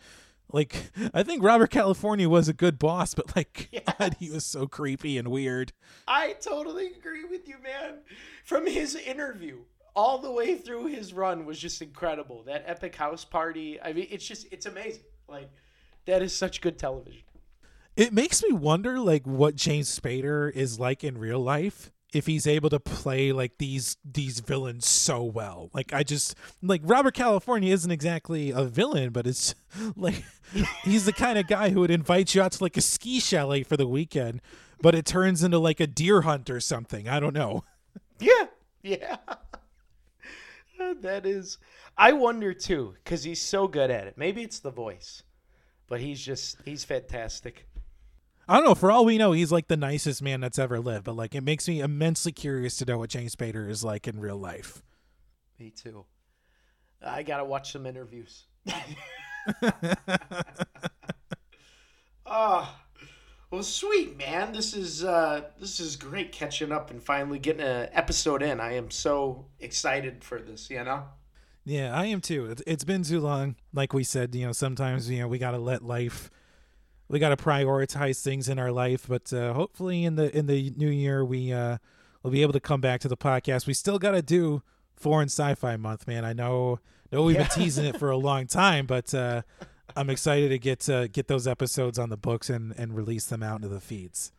like 0.52 0.92
I 1.14 1.24
think 1.24 1.44
Robert 1.44 1.70
California 1.70 2.28
was 2.28 2.48
a 2.48 2.54
good 2.54 2.80
boss, 2.80 3.14
but 3.14 3.36
like 3.36 3.70
God, 4.00 4.16
he 4.20 4.32
was 4.32 4.46
so 4.46 4.68
creepy 4.68 5.18
and 5.18 5.28
weird. 5.28 5.74
I 6.08 6.34
totally 6.34 6.88
agree 6.88 7.26
with 7.26 7.48
you, 7.48 7.56
man. 7.64 8.00
From 8.44 8.66
his 8.68 8.96
interview 8.96 9.60
all 9.96 10.18
the 10.18 10.32
way 10.32 10.56
through 10.56 10.88
his 10.88 11.14
run 11.14 11.46
was 11.46 11.60
just 11.60 11.82
incredible. 11.82 12.44
That 12.44 12.64
epic 12.66 12.96
house 12.96 13.26
party. 13.26 13.80
I 13.82 13.94
mean, 13.94 14.08
it's 14.10 14.26
just 14.26 14.48
it's 14.52 14.66
amazing. 14.66 15.04
Like 15.28 15.50
that 16.06 16.22
is 16.22 16.36
such 16.36 16.62
good 16.62 16.78
television. 16.78 17.24
It 17.96 18.12
makes 18.12 18.44
me 18.44 18.52
wonder 18.52 19.00
like 19.00 19.26
what 19.28 19.56
James 19.56 20.00
Spader 20.00 20.52
is 20.52 20.80
like 20.80 21.04
in 21.04 21.18
real 21.18 21.40
life 21.40 21.92
if 22.14 22.28
he's 22.28 22.46
able 22.46 22.70
to 22.70 22.80
play 22.80 23.32
like 23.32 23.58
these 23.58 23.98
these 24.06 24.40
villains 24.40 24.88
so 24.88 25.24
well. 25.24 25.70
Like 25.74 25.94
I 25.94 26.04
just 26.04 26.36
like 26.62 26.82
Robert 26.84 27.14
California 27.14 27.74
isn't 27.74 27.92
exactly 27.92 28.52
a 28.52 28.64
villain, 28.64 29.12
but 29.12 29.28
it's 29.28 29.54
like 29.96 30.24
he's 30.84 31.06
the 31.06 31.14
kind 31.14 31.38
of 31.38 31.48
guy 31.48 31.70
who 31.70 31.82
would 31.82 31.92
invite 31.92 32.34
you 32.34 32.42
out 32.42 32.54
to 32.54 32.64
like 32.64 32.78
a 32.78 32.82
ski 32.82 33.20
chalet 33.20 33.64
for 33.64 33.78
the 33.78 33.88
weekend, 33.88 34.42
but 34.82 34.96
it 34.96 35.06
turns 35.06 35.44
into 35.44 35.60
like 35.60 35.80
a 35.80 35.88
deer 35.88 36.22
hunt 36.22 36.50
or 36.50 36.60
something. 36.60 37.08
I 37.08 37.20
don't 37.20 37.34
know. 37.34 37.64
Yeah, 38.20 38.46
yeah. 38.82 39.18
that 41.02 41.26
is. 41.26 41.58
I 41.98 42.14
wonder 42.14 42.54
too, 42.54 42.96
because 43.04 43.24
he's 43.24 43.42
so 43.42 43.68
good 43.68 43.92
at 43.92 44.08
it. 44.08 44.18
Maybe 44.18 44.44
it's 44.44 44.60
the 44.60 44.72
voice, 44.72 45.24
but 45.88 46.02
he's 46.02 46.22
just 46.22 46.58
he's 46.66 46.84
fantastic. 46.84 47.68
I 48.48 48.56
don't 48.56 48.66
know. 48.66 48.76
For 48.76 48.92
all 48.92 49.06
we 49.06 49.18
know, 49.18 49.32
he's 49.32 49.52
like 49.52 49.68
the 49.68 49.78
nicest 49.78 50.22
man 50.22 50.42
that's 50.42 50.60
ever 50.60 50.80
lived. 50.80 51.06
But 51.06 51.16
like, 51.16 51.34
it 51.34 51.42
makes 51.42 51.68
me 51.68 51.80
immensely 51.80 52.34
curious 52.34 52.76
to 52.78 52.86
know 52.86 52.98
what 52.98 53.10
James 53.10 53.36
Spader 53.36 53.70
is 53.70 53.84
like 53.84 54.08
in 54.08 54.20
real 54.20 54.38
life. 54.38 54.84
Me 55.60 55.70
too. 55.72 56.06
I 57.02 57.24
gotta 57.24 57.46
watch 57.46 57.72
some 57.72 57.86
interviews. 57.86 58.46
Well, 63.64 63.70
sweet 63.70 64.18
man. 64.18 64.52
This 64.52 64.74
is 64.74 65.06
uh, 65.06 65.44
this 65.58 65.80
is 65.80 65.96
great 65.96 66.34
catching 66.34 66.74
up 66.74 66.92
and 66.92 67.02
finally 67.02 67.40
getting 67.40 67.62
an 67.66 67.88
episode 67.94 68.44
in. 68.44 68.60
I 68.60 68.74
am 68.74 68.92
so 68.92 69.46
excited 69.62 70.22
for 70.22 70.38
this. 70.38 70.70
You 70.70 70.84
know. 70.84 71.04
Yeah, 71.64 71.98
I 71.98 72.08
am 72.08 72.20
too. 72.20 72.48
It's, 72.52 72.62
it's 72.68 72.84
been 72.84 73.04
too 73.04 73.22
long. 73.22 73.56
Like 73.72 73.94
we 73.94 74.04
said, 74.04 74.36
you 74.36 74.46
know, 74.46 74.52
sometimes 74.52 75.10
you 75.10 75.20
know 75.20 75.30
we 75.30 75.38
gotta 75.38 75.60
let 75.60 75.82
life, 75.82 76.30
we 77.08 77.20
gotta 77.20 77.38
prioritize 77.38 78.22
things 78.22 78.50
in 78.50 78.60
our 78.60 78.70
life. 78.70 79.06
But 79.08 79.32
uh, 79.32 79.54
hopefully, 79.54 80.04
in 80.04 80.16
the 80.18 80.38
in 80.38 80.48
the 80.48 80.74
new 80.76 80.90
year, 80.90 81.24
we 81.24 81.54
uh, 81.54 81.78
will 82.22 82.32
be 82.32 82.42
able 82.42 82.52
to 82.52 82.60
come 82.60 82.82
back 82.82 83.00
to 83.00 83.08
the 83.08 83.16
podcast. 83.16 83.66
We 83.66 83.74
still 83.74 83.98
gotta 83.98 84.22
do 84.22 84.62
foreign 84.98 85.30
sci-fi 85.30 85.78
month, 85.78 86.06
man. 86.06 86.26
I 86.26 86.34
know, 86.34 86.80
know 87.14 87.24
we've 87.24 87.38
Yeah. 87.38 87.48
been 87.48 87.64
teasing 87.64 87.86
it 87.86 87.98
for 87.98 88.10
a 88.12 88.18
long 88.18 88.46
time, 88.46 88.88
but 88.88 89.14
uh, 89.14 89.44
I'm 89.96 90.10
excited 90.10 90.50
to 90.50 90.60
get 90.60 90.82
to 90.82 91.08
get 91.08 91.28
those 91.28 91.48
episodes 91.48 92.00
on 92.00 92.10
the 92.10 92.18
books 92.18 92.50
and 92.50 92.74
and 92.78 92.96
release 92.96 93.26
them 93.26 93.44
out 93.44 93.58
into 93.58 93.68
the 93.68 93.82
feeds. 93.82 94.32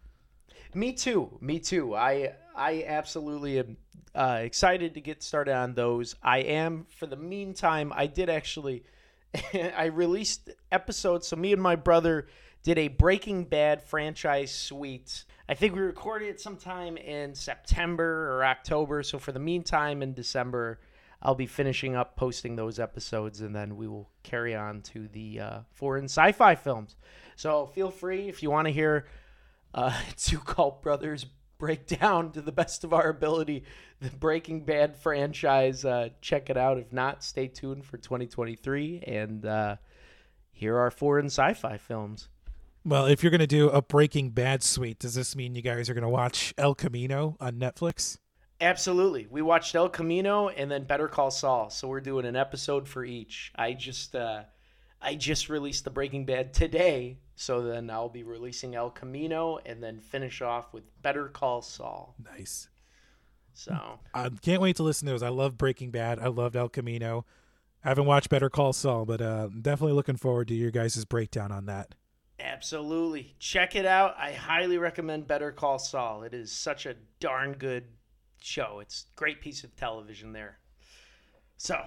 Me 0.75 0.93
too. 0.93 1.39
Me 1.41 1.59
too. 1.61 1.95
I 1.95 2.35
I 2.55 2.85
absolutely 2.87 3.59
am 3.59 3.77
uh, 4.15 4.41
excited 4.43 4.95
to 4.95 5.01
get 5.01 5.23
started 5.23 5.55
on 5.55 5.75
those. 5.75 6.17
I 6.23 6.39
am. 6.39 6.87
For 6.99 7.07
the 7.07 7.17
meantime, 7.17 7.93
I 7.95 8.07
did 8.07 8.29
actually. 8.29 8.85
I 9.55 9.87
released 9.87 10.51
episodes. 10.71 11.29
So 11.29 11.37
me 11.37 11.53
and 11.53 11.63
my 11.63 11.77
brother 11.77 12.29
did 12.63 12.79
a 12.79 12.89
Breaking 12.89 13.45
Bad 13.45 13.83
franchise 13.83 14.53
suite. 14.53 15.25
I 15.49 15.55
think 15.55 15.75
we 15.75 15.81
recorded 15.81 16.29
it 16.29 16.41
sometime 16.41 16.97
in 16.97 17.35
September 17.35 18.33
or 18.33 18.45
October. 18.45 19.03
So 19.03 19.19
for 19.19 19.33
the 19.33 19.39
meantime, 19.39 20.03
in 20.03 20.15
December, 20.15 20.81
I'll 21.25 21.35
be 21.35 21.47
finishing 21.47 21.97
up 21.97 22.17
posting 22.17 22.57
those 22.57 22.79
episodes, 22.79 23.41
and 23.41 23.57
then 23.57 23.77
we 23.77 23.89
will 23.89 24.11
carry 24.23 24.55
on 24.55 24.83
to 24.83 25.09
the 25.09 25.41
uh, 25.41 25.59
foreign 25.73 26.05
sci-fi 26.05 26.55
films. 26.55 26.97
So 27.37 27.67
feel 27.67 27.91
free 27.91 28.29
if 28.29 28.43
you 28.43 28.51
want 28.51 28.67
to 28.67 28.73
hear 28.73 29.07
uh, 29.73 29.99
two 30.17 30.39
Cult 30.39 30.83
Brothers 30.83 31.27
break 31.59 31.87
down 32.01 32.33
to 32.33 32.43
the 32.43 32.53
best 32.53 32.85
of 32.85 32.93
our 32.93 33.09
ability 33.09 33.65
the 34.01 34.11
Breaking 34.11 34.65
Bad 34.65 34.97
franchise. 34.97 35.85
Uh, 35.85 36.11
check 36.21 36.51
it 36.51 36.57
out. 36.59 36.79
If 36.79 36.93
not, 36.93 37.25
stay 37.25 37.49
tuned 37.49 37.87
for 37.87 37.97
2023 37.97 39.05
and 39.07 39.47
uh, 39.47 39.77
here 40.53 40.77
are 40.77 40.91
foreign 40.91 41.27
sci-fi 41.27 41.79
films. 41.79 42.29
Well, 42.85 43.07
if 43.07 43.23
you're 43.23 43.31
gonna 43.31 43.47
do 43.47 43.71
a 43.71 43.81
Breaking 43.81 44.29
Bad 44.31 44.63
suite, 44.63 44.99
does 44.99 45.15
this 45.15 45.35
mean 45.35 45.55
you 45.55 45.63
guys 45.63 45.89
are 45.89 45.95
gonna 45.95 46.11
watch 46.11 46.53
El 46.59 46.75
Camino 46.75 47.37
on 47.41 47.55
Netflix? 47.55 48.19
Absolutely. 48.65 49.27
We 49.31 49.43
watched 49.43 49.75
El 49.75 49.91
Camino 49.91 50.49
and 50.49 50.71
then 50.71 50.85
Better 50.85 51.07
Call 51.07 51.31
Saul. 51.31 51.69
So 51.69 51.87
we're 51.87 52.01
doing 52.01 52.25
an 52.25 52.35
episode 52.35 52.89
for 52.89 53.05
each. 53.05 53.53
I 53.55 53.75
just 53.75 54.17
uh 54.17 54.45
I 55.03 55.17
just 55.17 55.51
released 55.51 55.85
the 55.85 55.91
Breaking 55.91 56.25
Bad 56.25 56.55
today, 56.55 57.19
so 57.37 57.61
then 57.61 57.91
I'll 57.91 58.09
be 58.09 58.23
releasing 58.23 58.75
El 58.75 58.89
Camino 58.89 59.59
and 59.67 59.83
then 59.83 60.01
finish 60.01 60.41
off 60.41 60.73
with 60.73 60.85
Better 61.03 61.29
Call 61.29 61.61
Saul. 61.61 62.15
Nice. 62.25 62.69
So 63.53 64.01
I 64.15 64.31
can't 64.31 64.63
wait 64.63 64.77
to 64.77 64.83
listen 64.83 65.05
to 65.07 65.13
those. 65.13 65.23
I 65.23 65.29
love 65.29 65.59
Breaking 65.59 65.91
Bad. 65.91 66.19
I 66.19 66.29
loved 66.29 66.57
El 66.57 66.71
Camino. 66.71 67.27
I 67.85 67.89
haven't 67.89 68.07
watched 68.07 68.31
Better 68.31 68.49
Call 68.49 68.73
Saul, 68.73 69.05
but 69.05 69.21
uh, 69.21 69.49
definitely 69.49 69.93
looking 69.93 70.17
forward 70.17 70.49
to 70.49 70.55
your 70.55 70.71
guys' 70.71 71.05
breakdown 71.05 71.53
on 71.53 71.67
that. 71.67 71.95
Absolutely. 72.41 73.37
Check 73.39 73.77
it 73.77 73.85
out. 73.85 74.17
I 74.19 74.33
highly 74.33 74.79
recommend 74.79 75.27
Better 75.27 75.53
Call 75.53 75.79
Saul. 75.79 76.23
It 76.23 76.33
is 76.33 76.51
such 76.51 76.87
a 76.87 76.97
darn 77.21 77.53
good 77.53 77.85
show. 78.45 78.81
It's 78.81 79.07
a 79.15 79.19
great 79.19 79.41
piece 79.41 79.65
of 79.65 79.75
television 79.77 80.33
there. 80.33 80.59
So, 81.57 81.81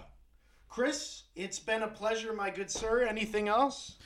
Chris, 0.70 1.24
it's 1.36 1.60
been 1.60 1.84
a 1.84 1.88
pleasure, 1.88 2.34
my 2.34 2.50
good 2.50 2.72
sir. 2.72 3.04
Anything 3.04 3.48
else? 3.48 3.98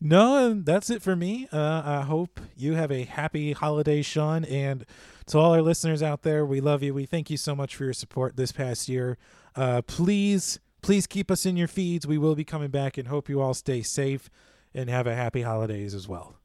No, 0.00 0.54
that's 0.54 0.90
it 0.90 1.02
for 1.02 1.16
me. 1.16 1.48
Uh, 1.52 1.82
I 1.84 2.02
hope 2.02 2.40
you 2.56 2.74
have 2.74 2.92
a 2.92 3.02
happy 3.02 3.52
holiday, 3.52 4.02
Sean. 4.02 4.44
And 4.44 4.86
to 5.26 5.38
all 5.38 5.52
our 5.52 5.62
listeners 5.62 6.02
out 6.02 6.22
there, 6.22 6.46
we 6.46 6.60
love 6.60 6.82
you. 6.82 6.94
We 6.94 7.04
thank 7.04 7.30
you 7.30 7.36
so 7.36 7.56
much 7.56 7.74
for 7.74 7.84
your 7.84 7.92
support 7.92 8.36
this 8.36 8.52
past 8.52 8.88
year. 8.88 9.18
Uh, 9.56 9.82
please, 9.82 10.60
please 10.82 11.08
keep 11.08 11.30
us 11.30 11.44
in 11.44 11.56
your 11.56 11.66
feeds. 11.66 12.06
We 12.06 12.18
will 12.18 12.36
be 12.36 12.44
coming 12.44 12.70
back 12.70 12.96
and 12.96 13.08
hope 13.08 13.28
you 13.28 13.40
all 13.40 13.54
stay 13.54 13.82
safe 13.82 14.30
and 14.72 14.88
have 14.88 15.08
a 15.08 15.16
happy 15.16 15.42
holidays 15.42 15.94
as 15.94 16.06
well. 16.06 16.36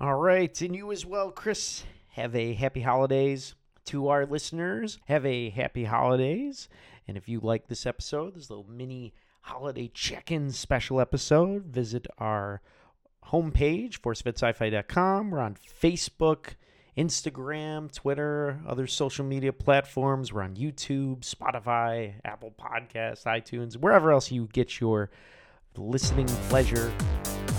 All 0.00 0.16
right, 0.16 0.60
and 0.60 0.76
you 0.76 0.92
as 0.92 1.06
well, 1.06 1.30
Chris. 1.30 1.84
Have 2.10 2.34
a 2.34 2.52
happy 2.52 2.80
holidays 2.80 3.54
to 3.88 4.08
our 4.08 4.26
listeners. 4.26 4.98
Have 5.06 5.24
a 5.24 5.50
happy 5.50 5.84
holidays. 5.84 6.68
And 7.06 7.16
if 7.16 7.28
you 7.28 7.40
like 7.40 7.68
this 7.68 7.86
episode, 7.86 8.34
this 8.34 8.50
little 8.50 8.66
mini 8.68 9.14
holiday 9.40 9.90
check-in 9.92 10.50
special 10.50 11.00
episode, 11.00 11.64
visit 11.64 12.06
our 12.18 12.60
homepage, 13.28 14.00
forcefedscifi.com. 14.00 15.30
We're 15.30 15.40
on 15.40 15.54
Facebook, 15.54 16.54
Instagram, 16.98 17.90
Twitter, 17.90 18.60
other 18.66 18.86
social 18.86 19.24
media 19.24 19.54
platforms. 19.54 20.34
We're 20.34 20.42
on 20.42 20.56
YouTube, 20.56 21.20
Spotify, 21.20 22.14
Apple 22.26 22.52
Podcasts, 22.60 23.24
iTunes, 23.24 23.74
wherever 23.76 24.12
else 24.12 24.30
you 24.30 24.48
get 24.52 24.80
your 24.80 25.10
listening 25.76 26.26
pleasure. 26.48 26.92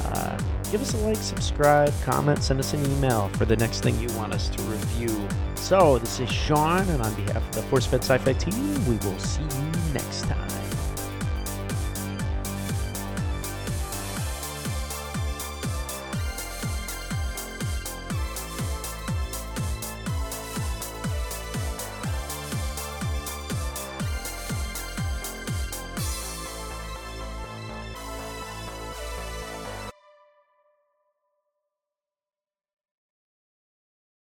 Uh, 0.05 0.37
give 0.71 0.81
us 0.81 0.93
a 0.93 0.97
like, 0.97 1.17
subscribe, 1.17 1.93
comment, 2.03 2.41
send 2.43 2.59
us 2.59 2.73
an 2.73 2.85
email 2.93 3.29
for 3.29 3.45
the 3.45 3.55
next 3.55 3.81
thing 3.81 3.99
you 3.99 4.07
want 4.17 4.33
us 4.33 4.49
to 4.49 4.61
review. 4.63 5.27
So, 5.55 5.99
this 5.99 6.19
is 6.19 6.29
Sean, 6.31 6.87
and 6.89 7.01
on 7.01 7.13
behalf 7.15 7.47
of 7.47 7.55
the 7.55 7.61
Force 7.63 7.85
Fed 7.85 8.03
Sci 8.03 8.17
Fi 8.17 8.33
team, 8.33 8.85
we 8.87 8.95
will 8.97 9.19
see 9.19 9.43
you 9.43 9.93
next 9.93 10.21
time. 10.23 10.58